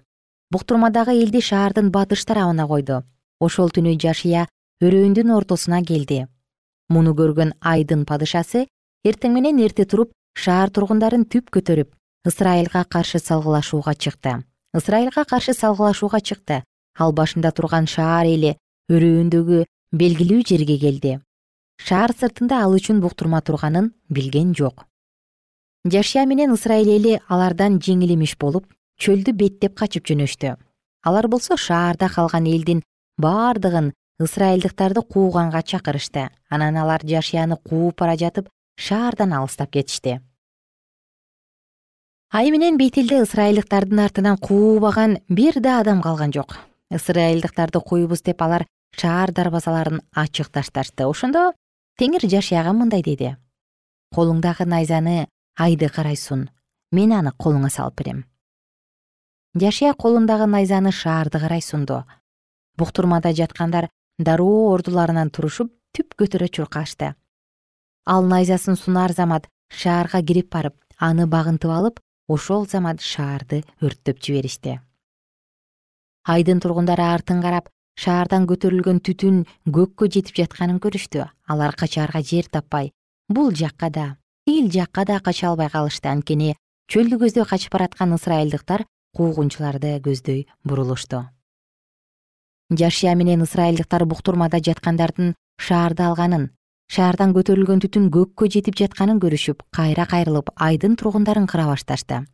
Буктурмадагы 0.51 1.17
элди 1.23 1.41
шаардын 1.41 1.89
батыш 1.91 2.25
тарабына 2.25 2.67
койду. 2.67 3.01
Ошол 3.39 3.73
түнү 3.75 3.97
жашия 3.99 4.45
өрөөндүн 4.81 5.33
ортосуна 5.35 5.81
келди. 5.83 6.27
Муну 6.89 7.15
көргөн 7.17 7.55
айдын 7.61 8.05
падышасы 8.05 8.67
эртең 9.03 9.33
менен 9.33 9.59
эрте 9.65 9.85
туруп 9.85 10.13
шаар 10.37 10.69
тургундарын 10.69 11.25
түп 11.25 11.49
көтөрүп 11.55 11.91
ысрайылга 12.27 12.85
каршы 12.85 13.19
салгылашууга 13.19 13.95
чыкты 13.95 14.37
ысрайылга 14.73 15.25
каршы 15.25 15.53
салгылашууга 15.53 16.21
чыкты. 16.21 16.63
Ал 16.97 17.11
башында 17.11 17.51
турган 17.51 17.87
шаар 17.87 18.27
эли 18.27 18.55
өрөөндөгү 18.91 19.65
белгилүү 19.91 20.45
жерге 20.47 20.77
келди. 20.79 21.19
Шаар 21.77 22.13
сыртында 22.15 22.61
ал 22.63 22.75
үчүн 22.77 23.01
буктурма 23.03 23.41
турганын 23.41 23.91
билген 24.09 24.53
жок. 24.55 24.85
Жашия 25.85 26.25
менен 26.25 26.53
ысрайыл 26.55 26.93
эли 26.95 27.19
алардан 27.27 27.79
жеңил 27.79 28.15
эмиш 28.15 28.37
болуп 28.37 28.71
чөлдү 29.01 29.33
беттеп 29.33 29.75
качып 29.75 30.07
жөнөштү. 30.07 30.55
Алар 31.03 31.27
болсо 31.27 31.57
шаарда 31.57 32.07
калган 32.09 32.45
элдин 32.45 32.83
бардыгын 33.17 33.93
ысрайылдыктарды 34.21 35.01
кууганга 35.01 35.63
чакырышты. 35.63 36.29
Анан 36.49 36.77
алар 36.77 37.01
жашияны 37.03 37.57
кууп 37.57 37.97
бара 37.99 38.15
жатып 38.15 38.47
шаардан 38.77 39.33
алыстап 39.33 39.71
кетишти 39.71 40.21
ай 42.31 42.51
менен 42.51 42.77
бейтилде 42.77 43.21
ысрайылдыктардын 43.23 43.99
артынан 43.99 44.37
куубаган 44.37 45.19
бир 45.29 45.59
да 45.59 45.79
адам 45.79 46.01
калган 46.01 46.31
жок. 46.33 46.57
Ысрайылдыктарды 46.89 47.79
куйбуз 47.79 48.21
деп 48.21 48.41
алар 48.41 48.65
шаар 48.97 49.31
дарбазаларын 49.31 50.01
ачык 50.15 50.49
ташташты. 50.49 51.05
Ошондо 51.05 51.53
теңир 51.99 52.27
жашияга 52.27 52.73
мындай 52.73 53.03
деди. 53.03 53.35
Колуңдагы 54.15 54.65
найзаны 54.65 55.27
айды 55.59 55.89
карайсуң 55.91 56.47
мен 56.95 57.11
аны 57.15 57.31
колуңа 57.37 57.69
салып 57.69 57.97
берем 58.01 58.23
жашия 59.63 59.93
колундагы 59.93 60.47
найзаны 60.47 60.91
шаарды 60.91 61.39
карай 61.39 61.61
сунду 61.61 62.03
буктурмада 62.77 63.33
жаткандар 63.35 63.89
дароо 64.17 64.71
ордуларынан 64.73 65.29
турушуп 65.29 65.73
түп 65.97 66.15
көтөрө 66.21 66.47
чуркашты 66.57 67.13
ал 68.05 68.27
найзасын 68.33 68.79
сунаар 68.79 69.13
замат 69.13 69.49
шаарга 69.69 70.21
кирип 70.21 70.51
барып 70.55 70.75
аны 70.97 71.27
багынтып 71.27 71.71
алып 71.71 71.99
ошол 72.33 72.65
замат 72.67 73.01
шаарды 73.01 73.63
өрттөп 73.81 74.21
жиберишти. 74.23 74.79
Айдын 76.23 76.61
тургундары 76.61 77.03
артын 77.03 77.41
карап 77.41 77.69
шаардан 77.97 78.47
көтөрүлгөн 78.49 79.01
түтүн 79.05 79.43
көккө 79.65 80.07
жетип 80.13 80.37
жатканын 80.39 80.79
көрүштү. 80.83 81.25
Алар 81.47 81.75
качаарга 81.75 82.21
жер 82.21 82.47
таппай 82.47 82.91
бул 83.27 83.51
жакка 83.51 83.89
да 83.89 84.05
тигил 84.45 84.71
жакка 84.71 85.05
да 85.05 85.19
кача 85.19 85.49
албай 85.49 85.69
калышты. 85.69 86.09
Анткени 86.09 86.55
чөлдү 86.91 87.19
көздөй 87.25 87.45
качып 87.47 87.73
бараткан 87.73 88.15
ысрайылдыктар 88.15 88.85
куугунчуларды 89.15 89.99
көздөй 90.05 90.47
бурулушту. 90.63 91.25
Жашия 92.71 93.15
менен 93.15 93.43
ысрайылдыктар 93.43 94.05
буктурмада 94.05 94.61
жаткандардын 94.63 95.35
шаарды 95.59 96.03
алганын 96.03 96.49
шаардан 96.91 97.31
көтөрүлгөн 97.31 97.79
түтүн 97.85 98.09
көккө 98.11 98.49
жетип 98.51 98.75
жатканын 98.75 99.21
көрүшүп 99.23 99.61
кайра 99.71 100.03
кайрылып 100.11 100.49
айдын 100.59 100.97
тургундарын 100.99 101.45
кыра 101.47 101.69
башташты. 101.69 102.25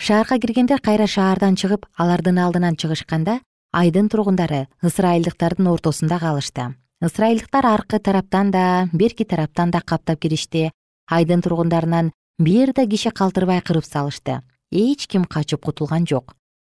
Шаарга 0.00 0.38
киргендер 0.40 0.80
кайра 0.80 1.04
шаардан 1.06 1.58
чыгып 1.60 1.84
алардын 2.00 2.40
алдынан 2.40 2.78
чыгышканда 2.80 3.40
айдын 3.76 4.08
тургундары 4.08 4.62
ысрайылдыктардын 4.80 5.68
ортосунда 5.68 6.18
калышты. 6.18 6.72
Ысрайылдыктар 7.04 7.66
аркы 7.68 7.98
тараптан 7.98 8.50
да 8.50 8.88
берки 8.92 9.24
тараптан 9.24 9.70
да 9.70 9.82
каптап 9.84 10.20
киришти 10.20 10.70
айдын 11.10 11.42
тургундарынан 11.42 12.12
бир 12.38 12.72
да 12.72 12.86
киши 12.86 13.10
калтырбай 13.10 13.60
кырып 13.60 13.84
салышты. 13.84 14.40
Эч 14.72 15.06
ким 15.06 15.24
качып 15.24 15.60
кутулган 15.60 16.06
жок. 16.06 16.32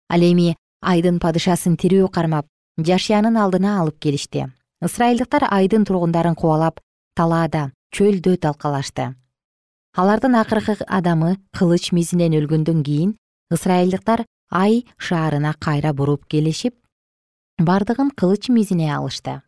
Ал 0.09 0.23
эми 0.23 0.55
айдын 0.81 1.19
падышасын 1.19 1.75
тирүү 1.77 2.09
кармап 2.15 2.47
жашиянын 2.79 3.37
алдына 3.37 3.81
алып 3.81 3.99
келишти. 3.99 4.47
Ысрайылдыктар 4.83 5.49
айдын 5.51 5.85
тургундарын 5.85 6.35
кубалап 6.35 6.81
талаада 7.15 7.73
чөлдө 7.93 8.37
талкалашты. 8.41 9.15
Алардын 9.93 10.37
акыркы 10.41 10.79
адамы 10.89 11.37
кылыч 11.53 11.93
мизинен 11.93 12.33
өлгөндөн 12.39 12.81
кийин 12.83 13.17
ысрайылдыктар 13.53 14.25
ай 14.51 14.87
шаарына 14.97 15.53
кайра 15.61 15.93
буруп 15.93 16.25
келишип 16.25 16.75
бардыгын 17.59 18.11
кылыч 18.17 18.49
мизине 18.49 18.89
алышты. 18.97 19.43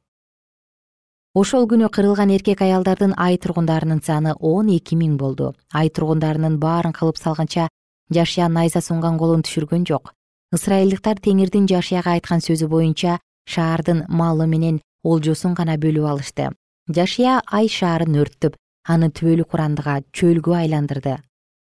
Ошол 1.35 1.65
күнү 1.67 1.89
кырылган 1.89 2.31
эркек 2.31 2.61
аялдардын 2.63 3.15
ай 3.17 3.39
тургундарынын 3.39 4.03
саны 4.05 4.35
он 4.39 4.69
эки 4.69 4.95
миң 4.95 5.17
болду. 5.17 5.55
Ай 5.73 5.89
тургундарынын 5.89 6.59
баарын 6.61 6.93
кылып 6.93 7.17
салганча 7.17 7.69
жашия 8.11 8.49
найза 8.49 8.81
сунган 8.81 9.17
колун 9.19 9.43
түшүргөн 9.43 9.87
жок. 9.89 10.13
Ысрайылдыктар 10.53 11.19
теңирдин 11.19 11.67
жашияга 11.67 12.13
айткан 12.13 12.45
сөзү 12.45 12.69
боюнча 12.69 13.19
шаардын 13.49 14.05
малы 14.09 14.47
менен 14.47 14.83
олжосун 15.03 15.55
гана 15.55 15.75
бөлүп 15.81 16.07
алышты 16.13 16.53
жашия 16.89 17.41
ай 17.49 17.69
шаарын 17.69 18.19
өрттөп 18.21 18.57
аны 18.85 19.09
түбөлүк 19.09 19.49
курандыга 19.49 20.03
чөлгө 20.13 20.57
айландырды. 20.59 21.17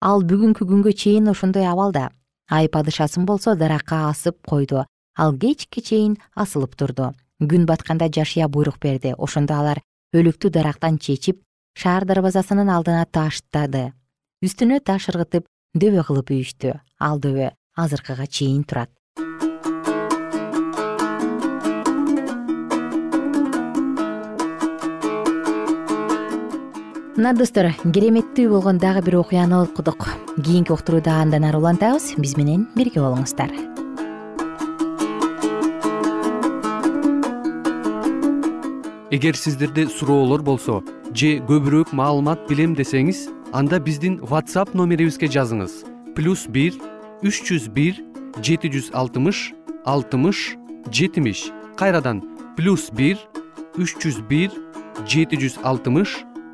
Ал 0.04 0.24
бүгүнкү 0.28 0.68
күнгө 0.68 0.92
чейин 0.94 1.30
ошондой 1.32 1.66
абалда. 1.66 2.12
Ай 2.52 2.68
падышасын 2.68 3.26
болсо 3.26 3.56
даракка 3.56 4.10
асып 4.10 4.38
койду. 4.46 4.84
Ал 5.18 5.34
кечке 5.34 5.82
чейин 5.82 6.18
асылып 6.36 6.76
турду. 6.76 7.14
Күн 7.40 7.66
батканда 7.66 8.10
жашия 8.12 8.48
буйрук 8.48 8.80
берди. 8.80 9.16
Ошондо 9.18 9.56
алар 9.56 9.82
өлүктү 10.14 10.50
дарактан 10.50 10.98
чечип 10.98 11.42
шаар 11.78 12.06
дарбазасынын 12.06 12.70
алдына 12.70 13.06
таштады. 13.06 13.94
Үстүнө 14.44 14.82
таш 14.84 15.10
ыргытып 15.10 15.48
дөбө 15.74 16.04
кылып 16.04 16.36
үйүштү. 16.36 16.76
Ал 17.00 17.20
дөбө 17.20 17.54
азыркыга 17.78 18.28
чейин 18.28 18.64
турат 18.64 18.92
мына 27.18 27.32
достор 27.34 27.72
кереметтүү 27.82 28.52
болгон 28.52 28.78
дагы 28.78 29.02
бир 29.02 29.16
окуяны 29.18 29.64
окудук 29.64 30.06
кийинки 30.38 30.70
уктурууда 30.70 31.16
андан 31.24 31.48
ары 31.50 31.58
улантабыз 31.58 32.12
биз 32.22 32.36
менен 32.38 32.68
бирге 32.78 33.02
болуңуздар. 33.02 33.50
Эгер 39.10 39.34
сиздерде 39.34 39.88
суроолор 39.90 40.44
болсо 40.46 40.84
же 41.10 41.40
көбүрөөк 41.50 41.90
маалымат 41.98 42.46
билем 42.52 42.78
десеңиз 42.78 43.26
анда 43.50 43.80
биздин 43.82 44.20
whatsapp 44.22 44.78
номерибизге 44.78 45.26
жазыңыз. 45.26 45.82
Плюс 46.14 46.46
бир 46.46 46.78
үч 47.26 47.42
жүз 47.50 47.66
бир 47.74 47.98
жети 48.46 48.70
жүз 48.70 48.94
алтымыш 48.94 49.56
алтымыш 49.90 50.54
жетимиш. 50.94 51.50
Кайрадан 51.82 52.22
плюс 52.56 52.92
бир 52.94 53.18
үч 53.74 53.98
жүз 54.06 54.22
бир 54.30 54.54
жети 55.10 55.42
жүз 55.42 55.58
алтымыш 55.64 56.27